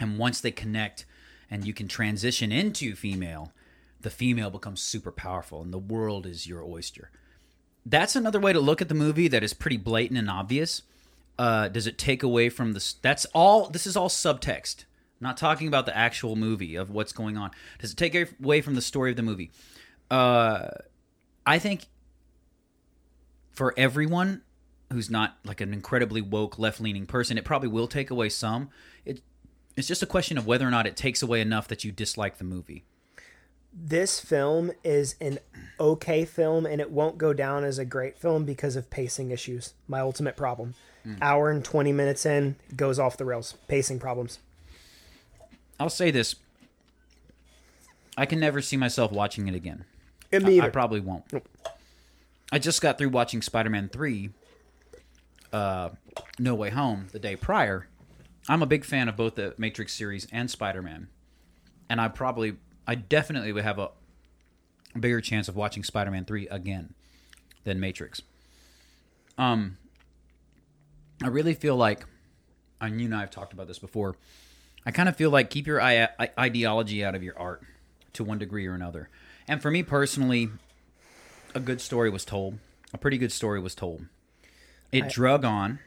And 0.00 0.18
once 0.18 0.40
they 0.40 0.50
connect 0.50 1.04
and 1.50 1.64
you 1.66 1.72
can 1.72 1.88
transition 1.88 2.50
into 2.50 2.94
female, 2.96 3.52
the 4.06 4.10
female 4.10 4.50
becomes 4.50 4.80
super 4.80 5.10
powerful 5.10 5.62
and 5.62 5.72
the 5.72 5.80
world 5.80 6.26
is 6.26 6.46
your 6.46 6.62
oyster. 6.62 7.10
That's 7.84 8.14
another 8.14 8.38
way 8.38 8.52
to 8.52 8.60
look 8.60 8.80
at 8.80 8.88
the 8.88 8.94
movie 8.94 9.26
that 9.26 9.42
is 9.42 9.52
pretty 9.52 9.78
blatant 9.78 10.16
and 10.16 10.30
obvious. 10.30 10.82
Uh, 11.36 11.66
does 11.66 11.88
it 11.88 11.98
take 11.98 12.22
away 12.22 12.48
from 12.48 12.72
the? 12.72 12.94
That's 13.02 13.24
all. 13.34 13.68
This 13.68 13.84
is 13.84 13.96
all 13.96 14.08
subtext. 14.08 14.84
I'm 15.20 15.24
not 15.26 15.36
talking 15.36 15.66
about 15.66 15.86
the 15.86 15.96
actual 15.96 16.36
movie 16.36 16.76
of 16.76 16.88
what's 16.88 17.12
going 17.12 17.36
on. 17.36 17.50
Does 17.80 17.90
it 17.90 17.96
take 17.96 18.14
away 18.40 18.60
from 18.60 18.76
the 18.76 18.80
story 18.80 19.10
of 19.10 19.16
the 19.16 19.24
movie? 19.24 19.50
Uh, 20.08 20.68
I 21.44 21.58
think 21.58 21.86
for 23.50 23.74
everyone 23.76 24.42
who's 24.92 25.10
not 25.10 25.36
like 25.44 25.60
an 25.60 25.72
incredibly 25.72 26.20
woke 26.20 26.60
left 26.60 26.80
leaning 26.80 27.06
person, 27.06 27.38
it 27.38 27.44
probably 27.44 27.68
will 27.68 27.88
take 27.88 28.10
away 28.10 28.28
some. 28.28 28.70
It 29.04 29.22
it's 29.76 29.88
just 29.88 30.04
a 30.04 30.06
question 30.06 30.38
of 30.38 30.46
whether 30.46 30.64
or 30.64 30.70
not 30.70 30.86
it 30.86 30.96
takes 30.96 31.24
away 31.24 31.40
enough 31.40 31.66
that 31.66 31.82
you 31.82 31.90
dislike 31.90 32.38
the 32.38 32.44
movie. 32.44 32.84
This 33.78 34.18
film 34.20 34.72
is 34.82 35.14
an 35.20 35.38
okay 35.78 36.24
film 36.24 36.64
and 36.64 36.80
it 36.80 36.90
won't 36.90 37.18
go 37.18 37.32
down 37.34 37.62
as 37.62 37.78
a 37.78 37.84
great 37.84 38.16
film 38.18 38.44
because 38.44 38.74
of 38.74 38.88
pacing 38.90 39.30
issues. 39.30 39.74
My 39.86 40.00
ultimate 40.00 40.36
problem. 40.36 40.74
Hour 41.22 41.50
and 41.50 41.64
20 41.64 41.92
minutes 41.92 42.26
in, 42.26 42.56
goes 42.74 42.98
off 42.98 43.16
the 43.16 43.24
rails. 43.24 43.54
Pacing 43.68 44.00
problems. 44.00 44.40
I'll 45.78 45.88
say 45.90 46.10
this. 46.10 46.34
I 48.18 48.26
can 48.26 48.40
never 48.40 48.60
see 48.60 48.76
myself 48.76 49.12
watching 49.12 49.46
it 49.46 49.54
again. 49.54 49.84
And 50.32 50.44
I- 50.46 50.66
I, 50.66 50.68
probably 50.70 50.98
won't. 50.98 51.24
I 52.50 52.58
just 52.58 52.80
got 52.82 52.98
through 52.98 53.10
watching 53.10 53.40
Spider 53.40 53.70
Man 53.70 53.88
3, 53.88 54.30
uh, 55.52 55.90
No 56.40 56.54
Way 56.56 56.70
Home, 56.70 57.06
the 57.12 57.18
day 57.20 57.36
prior. 57.36 57.86
I'm 58.48 58.62
a 58.62 58.66
big 58.66 58.84
fan 58.84 59.08
of 59.08 59.16
both 59.16 59.36
the 59.36 59.54
Matrix 59.58 59.92
series 59.94 60.26
and 60.32 60.50
Spider 60.50 60.82
Man. 60.82 61.06
And 61.88 62.00
I 62.00 62.08
probably, 62.08 62.56
I 62.86 62.94
definitely 62.94 63.52
would 63.52 63.64
have 63.64 63.78
a 63.78 63.90
bigger 64.98 65.20
chance 65.20 65.48
of 65.48 65.56
watching 65.56 65.82
Spider 65.82 66.10
Man 66.10 66.24
3 66.24 66.48
again 66.48 66.94
than 67.64 67.80
Matrix. 67.80 68.22
Um, 69.38 69.76
I 71.22 71.28
really 71.28 71.54
feel 71.54 71.76
like, 71.76 72.04
and 72.80 73.00
you 73.00 73.06
and 73.06 73.14
I 73.14 73.20
have 73.20 73.30
talked 73.30 73.52
about 73.52 73.66
this 73.68 73.78
before, 73.78 74.16
I 74.84 74.90
kind 74.90 75.08
of 75.08 75.16
feel 75.16 75.30
like 75.30 75.50
keep 75.50 75.66
your 75.66 75.80
I- 75.80 76.08
I- 76.18 76.30
ideology 76.38 77.04
out 77.04 77.14
of 77.14 77.22
your 77.22 77.38
art 77.38 77.62
to 78.14 78.24
one 78.24 78.38
degree 78.38 78.66
or 78.66 78.74
another. 78.74 79.08
And 79.48 79.60
for 79.60 79.70
me 79.70 79.82
personally, 79.82 80.50
a 81.54 81.60
good 81.60 81.80
story 81.80 82.10
was 82.10 82.24
told. 82.24 82.58
A 82.94 82.98
pretty 82.98 83.18
good 83.18 83.32
story 83.32 83.60
was 83.60 83.74
told. 83.74 84.06
It 84.92 85.08
drug 85.08 85.44
on. 85.44 85.80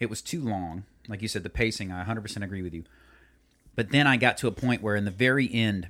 It 0.00 0.10
was 0.10 0.20
too 0.20 0.42
long. 0.42 0.84
Like 1.08 1.22
you 1.22 1.28
said, 1.28 1.44
the 1.44 1.50
pacing, 1.50 1.92
I 1.92 2.04
100% 2.04 2.42
agree 2.42 2.62
with 2.62 2.74
you. 2.74 2.84
But 3.76 3.90
then 3.90 4.06
I 4.06 4.16
got 4.16 4.36
to 4.38 4.48
a 4.48 4.52
point 4.52 4.82
where 4.82 4.96
in 4.96 5.04
the 5.04 5.10
very 5.10 5.52
end, 5.52 5.88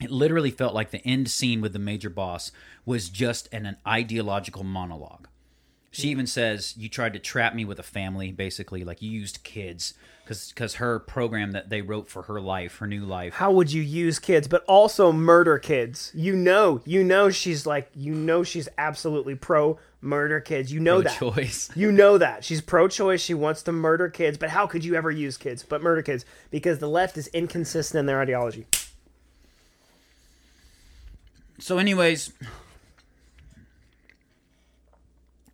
it 0.00 0.10
literally 0.10 0.50
felt 0.50 0.74
like 0.74 0.90
the 0.90 1.06
end 1.06 1.30
scene 1.30 1.60
with 1.60 1.72
the 1.72 1.78
major 1.78 2.10
boss 2.10 2.50
was 2.84 3.08
just 3.08 3.48
an, 3.52 3.66
an 3.66 3.76
ideological 3.86 4.64
monologue. 4.64 5.28
She 5.94 6.08
even 6.08 6.26
says, 6.26 6.74
You 6.76 6.88
tried 6.88 7.12
to 7.12 7.20
trap 7.20 7.54
me 7.54 7.64
with 7.64 7.78
a 7.78 7.84
family, 7.84 8.32
basically. 8.32 8.82
Like 8.82 9.00
you 9.00 9.10
used 9.10 9.44
kids. 9.44 9.94
Because 10.26 10.76
her 10.76 11.00
program 11.00 11.52
that 11.52 11.68
they 11.68 11.82
wrote 11.82 12.08
for 12.08 12.22
her 12.22 12.40
life, 12.40 12.78
her 12.78 12.86
new 12.86 13.04
life, 13.04 13.34
How 13.34 13.52
would 13.52 13.70
you 13.70 13.82
use 13.82 14.18
kids, 14.18 14.48
but 14.48 14.64
also 14.64 15.12
murder 15.12 15.58
kids? 15.58 16.10
You 16.14 16.34
know, 16.34 16.80
you 16.86 17.04
know 17.04 17.30
she's 17.30 17.66
like, 17.66 17.90
you 17.94 18.14
know 18.14 18.42
she's 18.42 18.68
absolutely 18.78 19.34
pro 19.34 19.78
murder 20.00 20.40
kids. 20.40 20.72
You 20.72 20.80
know 20.80 21.02
that. 21.02 21.18
choice. 21.18 21.70
You 21.76 21.92
know 21.92 22.18
that. 22.18 22.42
She's 22.42 22.60
pro 22.60 22.88
choice. 22.88 23.20
She 23.20 23.34
wants 23.34 23.62
to 23.64 23.72
murder 23.72 24.08
kids, 24.08 24.38
but 24.38 24.50
how 24.50 24.66
could 24.66 24.84
you 24.84 24.94
ever 24.94 25.10
use 25.10 25.36
kids 25.36 25.62
but 25.62 25.82
murder 25.82 26.02
kids? 26.02 26.24
Because 26.50 26.78
the 26.78 26.88
left 26.88 27.16
is 27.18 27.28
inconsistent 27.28 28.00
in 28.00 28.06
their 28.06 28.20
ideology. 28.20 28.66
So, 31.58 31.78
anyways, 31.78 32.32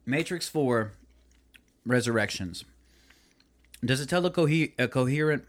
Matrix 0.07 0.49
4 0.49 0.93
Resurrections. 1.87 2.65
Does 3.85 4.01
it 4.01 4.09
tell 4.09 4.27
a, 4.27 4.31
cohe- 4.31 4.73
a 4.79 4.89
coherent 4.89 5.45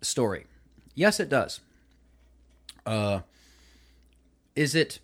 story? 0.00 0.46
Yes, 0.94 1.20
it 1.20 1.28
does. 1.28 1.60
Uh, 2.86 3.20
is 4.56 4.74
it 4.74 5.00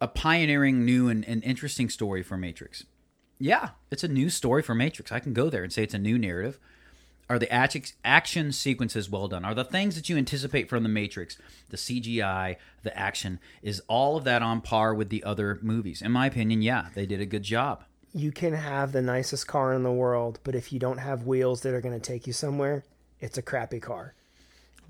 a 0.00 0.08
pioneering, 0.08 0.84
new, 0.84 1.08
and, 1.08 1.26
and 1.26 1.42
interesting 1.44 1.88
story 1.88 2.22
for 2.22 2.36
Matrix? 2.36 2.84
Yeah, 3.38 3.70
it's 3.90 4.04
a 4.04 4.08
new 4.08 4.30
story 4.30 4.62
for 4.62 4.74
Matrix. 4.74 5.10
I 5.10 5.18
can 5.18 5.32
go 5.32 5.50
there 5.50 5.64
and 5.64 5.72
say 5.72 5.82
it's 5.82 5.94
a 5.94 5.98
new 5.98 6.18
narrative. 6.18 6.58
Are 7.32 7.38
the 7.38 7.50
action 8.04 8.52
sequences 8.52 9.08
well 9.08 9.26
done? 9.26 9.42
Are 9.42 9.54
the 9.54 9.64
things 9.64 9.94
that 9.94 10.10
you 10.10 10.18
anticipate 10.18 10.68
from 10.68 10.82
the 10.82 10.90
Matrix, 10.90 11.38
the 11.70 11.78
CGI, 11.78 12.56
the 12.82 12.94
action, 12.94 13.40
is 13.62 13.80
all 13.88 14.18
of 14.18 14.24
that 14.24 14.42
on 14.42 14.60
par 14.60 14.92
with 14.92 15.08
the 15.08 15.24
other 15.24 15.58
movies? 15.62 16.02
In 16.02 16.12
my 16.12 16.26
opinion, 16.26 16.60
yeah, 16.60 16.88
they 16.94 17.06
did 17.06 17.22
a 17.22 17.24
good 17.24 17.42
job. 17.42 17.84
You 18.12 18.32
can 18.32 18.52
have 18.52 18.92
the 18.92 19.00
nicest 19.00 19.46
car 19.46 19.72
in 19.72 19.82
the 19.82 19.90
world, 19.90 20.40
but 20.44 20.54
if 20.54 20.74
you 20.74 20.78
don't 20.78 20.98
have 20.98 21.26
wheels 21.26 21.62
that 21.62 21.72
are 21.72 21.80
going 21.80 21.98
to 21.98 22.06
take 22.06 22.26
you 22.26 22.34
somewhere, 22.34 22.84
it's 23.18 23.38
a 23.38 23.42
crappy 23.42 23.80
car. 23.80 24.12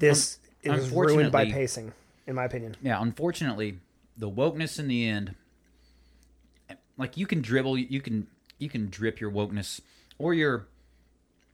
This 0.00 0.40
is 0.64 0.90
ruined 0.90 1.31
by 1.31 1.48
pacing, 1.48 1.92
in 2.26 2.35
my 2.35 2.46
opinion. 2.46 2.74
Yeah, 2.83 3.00
unfortunately, 3.00 3.78
the 4.16 4.28
wokeness 4.28 4.81
in 4.81 4.88
the 4.88 5.07
end, 5.07 5.37
like 6.98 7.16
you 7.16 7.28
can 7.28 7.40
dribble, 7.40 7.78
you 7.78 8.00
can 8.00 8.26
you 8.59 8.68
can 8.68 8.90
drip 8.90 9.20
your 9.20 9.31
wokeness 9.31 9.81
or 10.18 10.35
your 10.35 10.66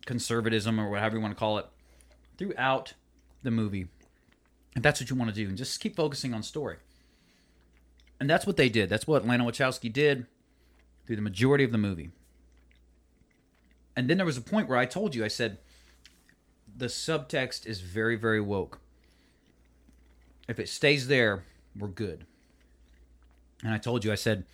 conservatism 0.09 0.81
or 0.81 0.88
whatever 0.88 1.16
you 1.16 1.23
want 1.23 1.35
to 1.35 1.38
call 1.38 1.59
it 1.59 1.66
throughout 2.38 2.94
the 3.42 3.51
movie. 3.51 3.88
If 4.75 4.83
that's 4.83 5.01
what 5.01 5.11
you 5.11 5.16
want 5.16 5.29
to 5.29 5.35
do, 5.35 5.47
and 5.47 5.57
just 5.57 5.81
keep 5.81 5.94
focusing 5.94 6.33
on 6.33 6.42
story. 6.42 6.79
And 8.18 8.29
that's 8.29 8.47
what 8.47 8.57
they 8.57 8.71
did. 8.71 8.88
That's 8.88 9.07
what 9.07 9.27
Lana 9.27 9.44
Wachowski 9.44 9.92
did 9.92 10.27
through 11.07 11.16
the 11.16 11.23
majority 11.23 11.62
of 11.62 11.73
the 11.73 11.79
movie. 11.79 12.11
And 13.94 14.09
then 14.09 14.16
there 14.16 14.27
was 14.27 14.38
a 14.38 14.42
point 14.42 14.66
where 14.66 14.79
I 14.79 14.87
told 14.87 15.14
you, 15.14 15.25
I 15.25 15.29
said, 15.29 15.59
the 16.75 16.87
subtext 16.87 17.66
is 17.66 17.83
very, 17.83 18.16
very 18.16 18.40
woke. 18.40 18.81
If 20.49 20.59
it 20.59 20.71
stays 20.71 21.09
there, 21.09 21.44
we're 21.79 21.88
good. 21.88 22.25
And 23.62 23.75
I 23.75 23.79
told 23.79 24.07
you, 24.07 24.12
I 24.12 24.14
said, 24.14 24.47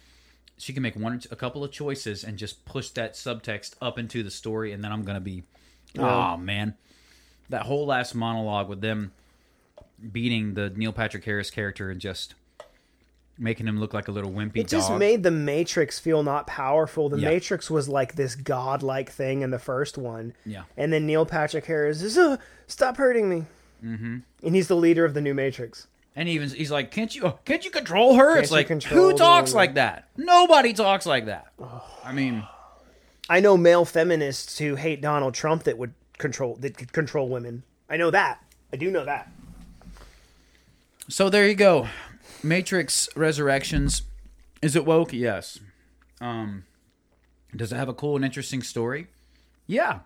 she 0.58 0.72
can 0.72 0.82
make 0.82 0.96
one, 0.96 1.20
a 1.30 1.36
couple 1.36 1.64
of 1.64 1.70
choices 1.72 2.24
and 2.24 2.36
just 2.38 2.64
push 2.64 2.90
that 2.90 3.14
subtext 3.14 3.74
up 3.82 3.98
into 3.98 4.22
the 4.22 4.30
story, 4.30 4.72
and 4.72 4.82
then 4.84 4.92
I'm 4.92 5.02
gonna 5.02 5.20
be, 5.20 5.42
oh 5.98 6.36
man, 6.36 6.74
that 7.50 7.62
whole 7.62 7.86
last 7.86 8.14
monologue 8.14 8.68
with 8.68 8.80
them 8.80 9.12
beating 10.12 10.54
the 10.54 10.70
Neil 10.70 10.92
Patrick 10.92 11.24
Harris 11.24 11.50
character 11.50 11.90
and 11.90 12.00
just 12.00 12.34
making 13.36 13.66
him 13.66 13.80
look 13.80 13.92
like 13.92 14.06
a 14.06 14.12
little 14.12 14.30
wimpy 14.30 14.58
It 14.58 14.68
just 14.68 14.90
dog. 14.90 14.98
made 15.00 15.24
the 15.24 15.30
Matrix 15.30 15.98
feel 15.98 16.22
not 16.22 16.46
powerful. 16.46 17.08
The 17.08 17.18
Yeah. 17.18 17.30
Matrix 17.30 17.68
was 17.68 17.88
like 17.88 18.14
this 18.14 18.36
godlike 18.36 19.10
thing 19.10 19.42
in 19.42 19.50
the 19.50 19.58
first 19.58 19.98
one. 19.98 20.34
Yeah. 20.46 20.62
And 20.76 20.92
then 20.92 21.04
Neil 21.06 21.26
Patrick 21.26 21.64
Harris 21.66 22.00
is, 22.00 22.16
uh, 22.16 22.36
stop 22.68 22.96
hurting 22.96 23.28
me. 23.28 23.44
Mm-hmm. 23.84 24.18
And 24.44 24.54
he's 24.54 24.68
the 24.68 24.76
leader 24.76 25.04
of 25.04 25.14
the 25.14 25.20
new 25.20 25.34
Matrix. 25.34 25.88
And 26.16 26.28
even 26.28 26.48
he's 26.50 26.70
like, 26.70 26.90
"Can't 26.90 27.14
you? 27.14 27.34
Can't 27.44 27.64
you 27.64 27.70
control 27.70 28.14
her?" 28.14 28.38
it's 28.38 28.50
like, 28.52 28.68
who 28.68 29.14
talks 29.16 29.50
woman? 29.50 29.56
like 29.56 29.74
that? 29.74 30.08
Nobody 30.16 30.72
talks 30.72 31.06
like 31.06 31.26
that. 31.26 31.52
I 32.04 32.12
mean, 32.12 32.46
I 33.28 33.40
know 33.40 33.56
male 33.56 33.84
feminists 33.84 34.58
who 34.58 34.76
hate 34.76 35.00
Donald 35.00 35.34
Trump 35.34 35.64
that 35.64 35.76
would 35.76 35.92
control 36.18 36.54
that 36.60 36.76
could 36.78 36.92
control 36.92 37.28
women. 37.28 37.64
I 37.90 37.96
know 37.96 38.10
that. 38.12 38.40
I 38.72 38.76
do 38.76 38.90
know 38.90 39.04
that. 39.04 39.30
so 41.08 41.28
there 41.28 41.48
you 41.48 41.54
go. 41.54 41.88
Matrix 42.42 43.08
Resurrections. 43.16 44.02
Is 44.62 44.76
it 44.76 44.84
woke? 44.86 45.12
Yes. 45.12 45.58
Um, 46.20 46.64
does 47.54 47.72
it 47.72 47.76
have 47.76 47.88
a 47.88 47.94
cool 47.94 48.16
and 48.16 48.24
interesting 48.24 48.62
story? 48.62 49.08
Yeah. 49.66 50.00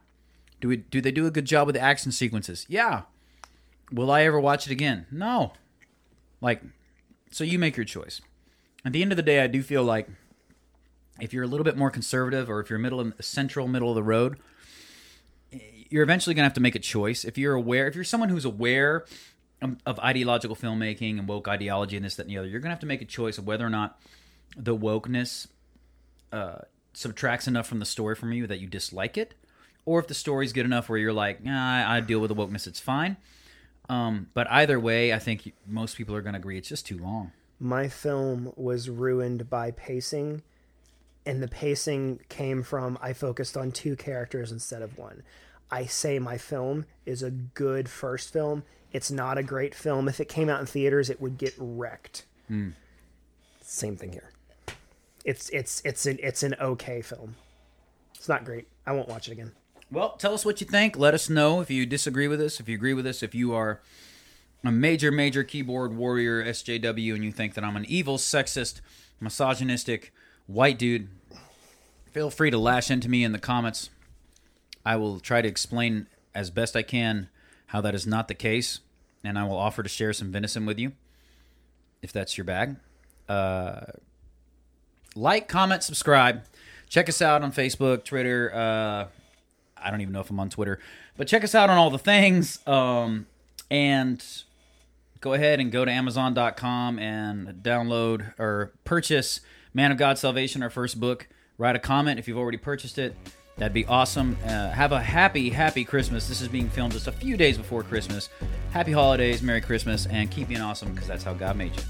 Do 0.60 0.68
we? 0.68 0.78
Do 0.78 1.00
they 1.00 1.12
do 1.12 1.26
a 1.26 1.30
good 1.30 1.44
job 1.44 1.66
with 1.66 1.74
the 1.74 1.82
action 1.82 2.12
sequences? 2.12 2.64
Yeah. 2.68 3.02
Will 3.92 4.10
I 4.10 4.22
ever 4.22 4.40
watch 4.40 4.66
it 4.66 4.72
again? 4.72 5.06
No. 5.10 5.52
Like, 6.40 6.62
so 7.30 7.44
you 7.44 7.58
make 7.58 7.76
your 7.76 7.84
choice. 7.84 8.20
At 8.84 8.92
the 8.92 9.02
end 9.02 9.12
of 9.12 9.16
the 9.16 9.22
day, 9.22 9.42
I 9.42 9.46
do 9.46 9.62
feel 9.62 9.82
like 9.82 10.08
if 11.20 11.32
you're 11.32 11.44
a 11.44 11.48
little 11.48 11.64
bit 11.64 11.76
more 11.76 11.90
conservative 11.90 12.48
or 12.48 12.60
if 12.60 12.70
you're 12.70 12.78
middle 12.78 13.12
central 13.20 13.66
middle 13.66 13.90
of 13.90 13.96
the 13.96 14.02
road, 14.02 14.38
you're 15.90 16.02
eventually 16.02 16.34
going 16.34 16.42
to 16.42 16.48
have 16.48 16.54
to 16.54 16.60
make 16.60 16.74
a 16.74 16.80
choice. 16.80 17.24
If 17.24 17.38
you're 17.38 17.54
aware, 17.54 17.88
if 17.88 17.94
you're 17.94 18.04
someone 18.04 18.28
who's 18.28 18.44
aware 18.44 19.04
of, 19.86 19.98
ideological 19.98 20.54
filmmaking 20.54 21.18
and 21.18 21.26
woke 21.26 21.48
ideology 21.48 21.96
and 21.96 22.04
this, 22.04 22.16
that, 22.16 22.22
and 22.22 22.30
the 22.30 22.38
other, 22.38 22.48
you're 22.48 22.60
going 22.60 22.68
to 22.68 22.74
have 22.74 22.80
to 22.80 22.86
make 22.86 23.02
a 23.02 23.06
choice 23.06 23.38
of 23.38 23.46
whether 23.46 23.66
or 23.66 23.70
not 23.70 23.98
the 24.56 24.76
wokeness 24.76 25.48
uh, 26.32 26.58
subtracts 26.92 27.48
enough 27.48 27.66
from 27.66 27.78
the 27.78 27.84
story 27.84 28.14
from 28.14 28.32
you 28.32 28.46
that 28.46 28.60
you 28.60 28.66
dislike 28.66 29.16
it, 29.16 29.34
or 29.84 29.98
if 29.98 30.06
the 30.06 30.14
story's 30.14 30.52
good 30.52 30.66
enough 30.66 30.88
where 30.88 30.98
you're 30.98 31.12
like, 31.12 31.42
nah, 31.42 31.90
I 31.90 32.00
deal 32.00 32.20
with 32.20 32.28
the 32.28 32.34
wokeness, 32.34 32.66
it's 32.66 32.80
fine. 32.80 33.16
Um, 33.88 34.28
but 34.34 34.50
either 34.50 34.78
way, 34.78 35.12
I 35.12 35.18
think 35.18 35.52
most 35.66 35.96
people 35.96 36.14
are 36.14 36.20
going 36.22 36.34
to 36.34 36.38
agree 36.38 36.58
it's 36.58 36.68
just 36.68 36.86
too 36.86 36.98
long. 36.98 37.32
My 37.58 37.88
film 37.88 38.52
was 38.56 38.88
ruined 38.90 39.48
by 39.50 39.70
pacing, 39.72 40.42
and 41.26 41.42
the 41.42 41.48
pacing 41.48 42.20
came 42.28 42.62
from 42.62 42.98
I 43.00 43.12
focused 43.12 43.56
on 43.56 43.72
two 43.72 43.96
characters 43.96 44.52
instead 44.52 44.82
of 44.82 44.96
one. 44.98 45.22
I 45.70 45.86
say 45.86 46.18
my 46.18 46.38
film 46.38 46.86
is 47.04 47.22
a 47.22 47.30
good 47.30 47.88
first 47.88 48.32
film. 48.32 48.62
It's 48.92 49.10
not 49.10 49.36
a 49.36 49.42
great 49.42 49.74
film. 49.74 50.08
If 50.08 50.20
it 50.20 50.28
came 50.28 50.48
out 50.48 50.60
in 50.60 50.66
theaters, 50.66 51.10
it 51.10 51.20
would 51.20 51.36
get 51.36 51.54
wrecked. 51.58 52.24
Same 53.62 53.96
thing 53.96 54.12
here. 54.12 54.30
It's 55.24 55.50
it's 55.50 55.82
it's 55.84 56.06
an 56.06 56.18
it's 56.22 56.42
an 56.42 56.54
okay 56.60 57.02
film. 57.02 57.36
It's 58.14 58.28
not 58.28 58.44
great. 58.44 58.66
I 58.86 58.92
won't 58.92 59.08
watch 59.08 59.28
it 59.28 59.32
again. 59.32 59.52
Well, 59.90 60.10
tell 60.10 60.34
us 60.34 60.44
what 60.44 60.60
you 60.60 60.66
think. 60.66 60.98
Let 60.98 61.14
us 61.14 61.30
know 61.30 61.60
if 61.60 61.70
you 61.70 61.86
disagree 61.86 62.28
with 62.28 62.40
us, 62.40 62.60
if 62.60 62.68
you 62.68 62.74
agree 62.74 62.92
with 62.92 63.06
us, 63.06 63.22
if 63.22 63.34
you 63.34 63.54
are 63.54 63.80
a 64.62 64.70
major, 64.70 65.10
major 65.10 65.44
keyboard 65.44 65.96
warrior 65.96 66.44
SJW 66.44 67.14
and 67.14 67.24
you 67.24 67.32
think 67.32 67.54
that 67.54 67.64
I'm 67.64 67.76
an 67.76 67.86
evil, 67.86 68.18
sexist, 68.18 68.80
misogynistic 69.18 70.12
white 70.46 70.78
dude. 70.78 71.08
Feel 72.12 72.28
free 72.28 72.50
to 72.50 72.58
lash 72.58 72.90
into 72.90 73.08
me 73.08 73.24
in 73.24 73.32
the 73.32 73.38
comments. 73.38 73.88
I 74.84 74.96
will 74.96 75.20
try 75.20 75.40
to 75.40 75.48
explain 75.48 76.06
as 76.34 76.50
best 76.50 76.76
I 76.76 76.82
can 76.82 77.28
how 77.66 77.80
that 77.80 77.94
is 77.94 78.06
not 78.06 78.28
the 78.28 78.34
case, 78.34 78.80
and 79.22 79.38
I 79.38 79.44
will 79.44 79.56
offer 79.56 79.82
to 79.82 79.88
share 79.88 80.12
some 80.12 80.32
venison 80.32 80.66
with 80.66 80.78
you 80.78 80.92
if 82.02 82.12
that's 82.12 82.36
your 82.36 82.44
bag. 82.44 82.76
Uh, 83.28 83.80
like, 85.14 85.48
comment, 85.48 85.82
subscribe. 85.82 86.42
Check 86.88 87.08
us 87.08 87.20
out 87.20 87.42
on 87.42 87.52
Facebook, 87.52 88.04
Twitter. 88.04 88.52
Uh, 88.54 89.06
I 89.82 89.90
don't 89.90 90.00
even 90.00 90.12
know 90.12 90.20
if 90.20 90.30
I'm 90.30 90.40
on 90.40 90.50
Twitter, 90.50 90.78
but 91.16 91.28
check 91.28 91.44
us 91.44 91.54
out 91.54 91.70
on 91.70 91.78
all 91.78 91.90
the 91.90 91.98
things. 91.98 92.66
Um, 92.66 93.26
and 93.70 94.24
go 95.20 95.32
ahead 95.34 95.60
and 95.60 95.70
go 95.70 95.84
to 95.84 95.90
Amazon.com 95.90 96.98
and 96.98 97.62
download 97.62 98.38
or 98.38 98.72
purchase 98.84 99.40
Man 99.74 99.92
of 99.92 99.98
God 99.98 100.18
Salvation, 100.18 100.62
our 100.62 100.70
first 100.70 100.98
book. 100.98 101.28
Write 101.58 101.76
a 101.76 101.80
comment 101.80 102.18
if 102.18 102.28
you've 102.28 102.38
already 102.38 102.58
purchased 102.58 102.98
it. 102.98 103.14
That'd 103.56 103.72
be 103.74 103.86
awesome. 103.86 104.38
Uh, 104.44 104.70
have 104.70 104.92
a 104.92 105.00
happy, 105.00 105.50
happy 105.50 105.84
Christmas. 105.84 106.28
This 106.28 106.40
is 106.40 106.46
being 106.46 106.70
filmed 106.70 106.92
just 106.92 107.08
a 107.08 107.12
few 107.12 107.36
days 107.36 107.58
before 107.58 107.82
Christmas. 107.82 108.28
Happy 108.70 108.92
holidays, 108.92 109.42
Merry 109.42 109.60
Christmas, 109.60 110.06
and 110.06 110.30
keep 110.30 110.46
being 110.48 110.60
awesome 110.60 110.92
because 110.92 111.08
that's 111.08 111.24
how 111.24 111.34
God 111.34 111.56
made 111.56 111.74
you. 111.74 111.82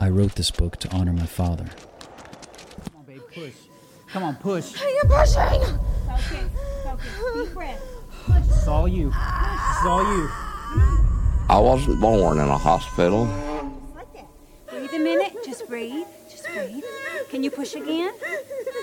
I 0.00 0.08
wrote 0.08 0.34
this 0.34 0.50
book 0.50 0.78
to 0.78 0.88
honor 0.88 1.12
my 1.12 1.26
father. 1.26 1.66
Come 1.66 2.96
on, 3.00 3.04
babe, 3.04 3.20
push. 3.34 3.52
Come 4.12 4.24
on, 4.24 4.34
push. 4.36 4.74
You're 4.80 5.04
pushing! 5.04 5.62
Focus, 5.62 6.50
focus, 6.82 7.06
deep 7.34 7.54
breath. 7.54 7.80
Push. 8.26 8.36
It's 8.38 8.66
all 8.66 8.88
you. 8.88 9.08
It's 9.08 9.86
all 9.86 10.02
you. 10.02 10.28
I 11.48 11.58
wasn't 11.60 12.00
born 12.00 12.40
in 12.40 12.48
a 12.48 12.58
hospital. 12.58 13.26
Like 13.94 14.12
that. 14.14 14.26
Breathe 14.68 14.92
a 14.94 14.98
minute. 14.98 15.36
Just 15.44 15.68
breathe. 15.68 16.06
Just 16.28 16.44
breathe. 16.46 16.82
Can 17.28 17.44
you 17.44 17.52
push 17.52 17.76
again? 17.76 18.12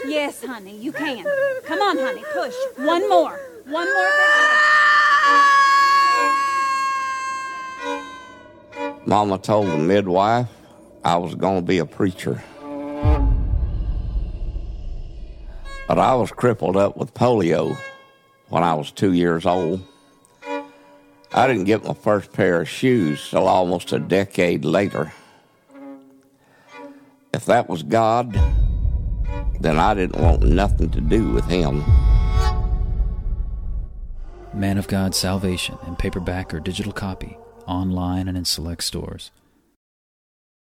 Yes, 0.06 0.42
honey, 0.46 0.78
you 0.78 0.94
can. 0.94 1.26
Come 1.66 1.82
on, 1.82 1.98
honey, 1.98 2.24
push. 2.34 2.56
One 2.78 3.10
more. 3.10 3.38
One 3.66 3.94
more. 3.94 4.12
Mama 9.06 9.38
told 9.40 9.68
the 9.68 9.78
midwife 9.78 10.48
I 11.04 11.18
was 11.18 11.36
going 11.36 11.58
to 11.58 11.62
be 11.62 11.80
a 11.80 11.86
preacher. 11.86 12.42
But 15.88 16.00
I 16.00 16.16
was 16.16 16.32
crippled 16.32 16.76
up 16.76 16.98
with 16.98 17.14
polio 17.14 17.78
when 18.50 18.62
I 18.62 18.74
was 18.74 18.92
two 18.92 19.14
years 19.14 19.46
old. 19.46 19.82
I 21.34 21.48
didn't 21.48 21.64
get 21.64 21.86
my 21.86 21.94
first 21.94 22.34
pair 22.34 22.62
of 22.62 22.70
shoes 22.70 23.30
till 23.30 23.48
almost 23.48 23.94
a 23.94 24.00
decade 24.00 24.66
later. 24.66 25.14
If 27.34 27.46
that 27.46 27.70
was 27.70 27.84
God, 27.84 28.34
then 29.60 29.80
I 29.80 29.94
didn't 29.94 30.22
want 30.22 30.44
nothing 30.44 30.90
to 30.92 31.02
do 31.02 31.32
with 31.32 31.46
Him. 31.46 31.84
Man 34.54 34.78
of 34.78 34.88
God 34.88 35.14
Salvation 35.14 35.78
in 35.86 35.96
paperback 35.96 36.54
or 36.54 36.60
digital 36.60 36.92
copy, 36.92 37.38
online 37.66 38.28
and 38.28 38.38
in 38.38 38.46
select 38.46 38.84
stores. 38.84 39.32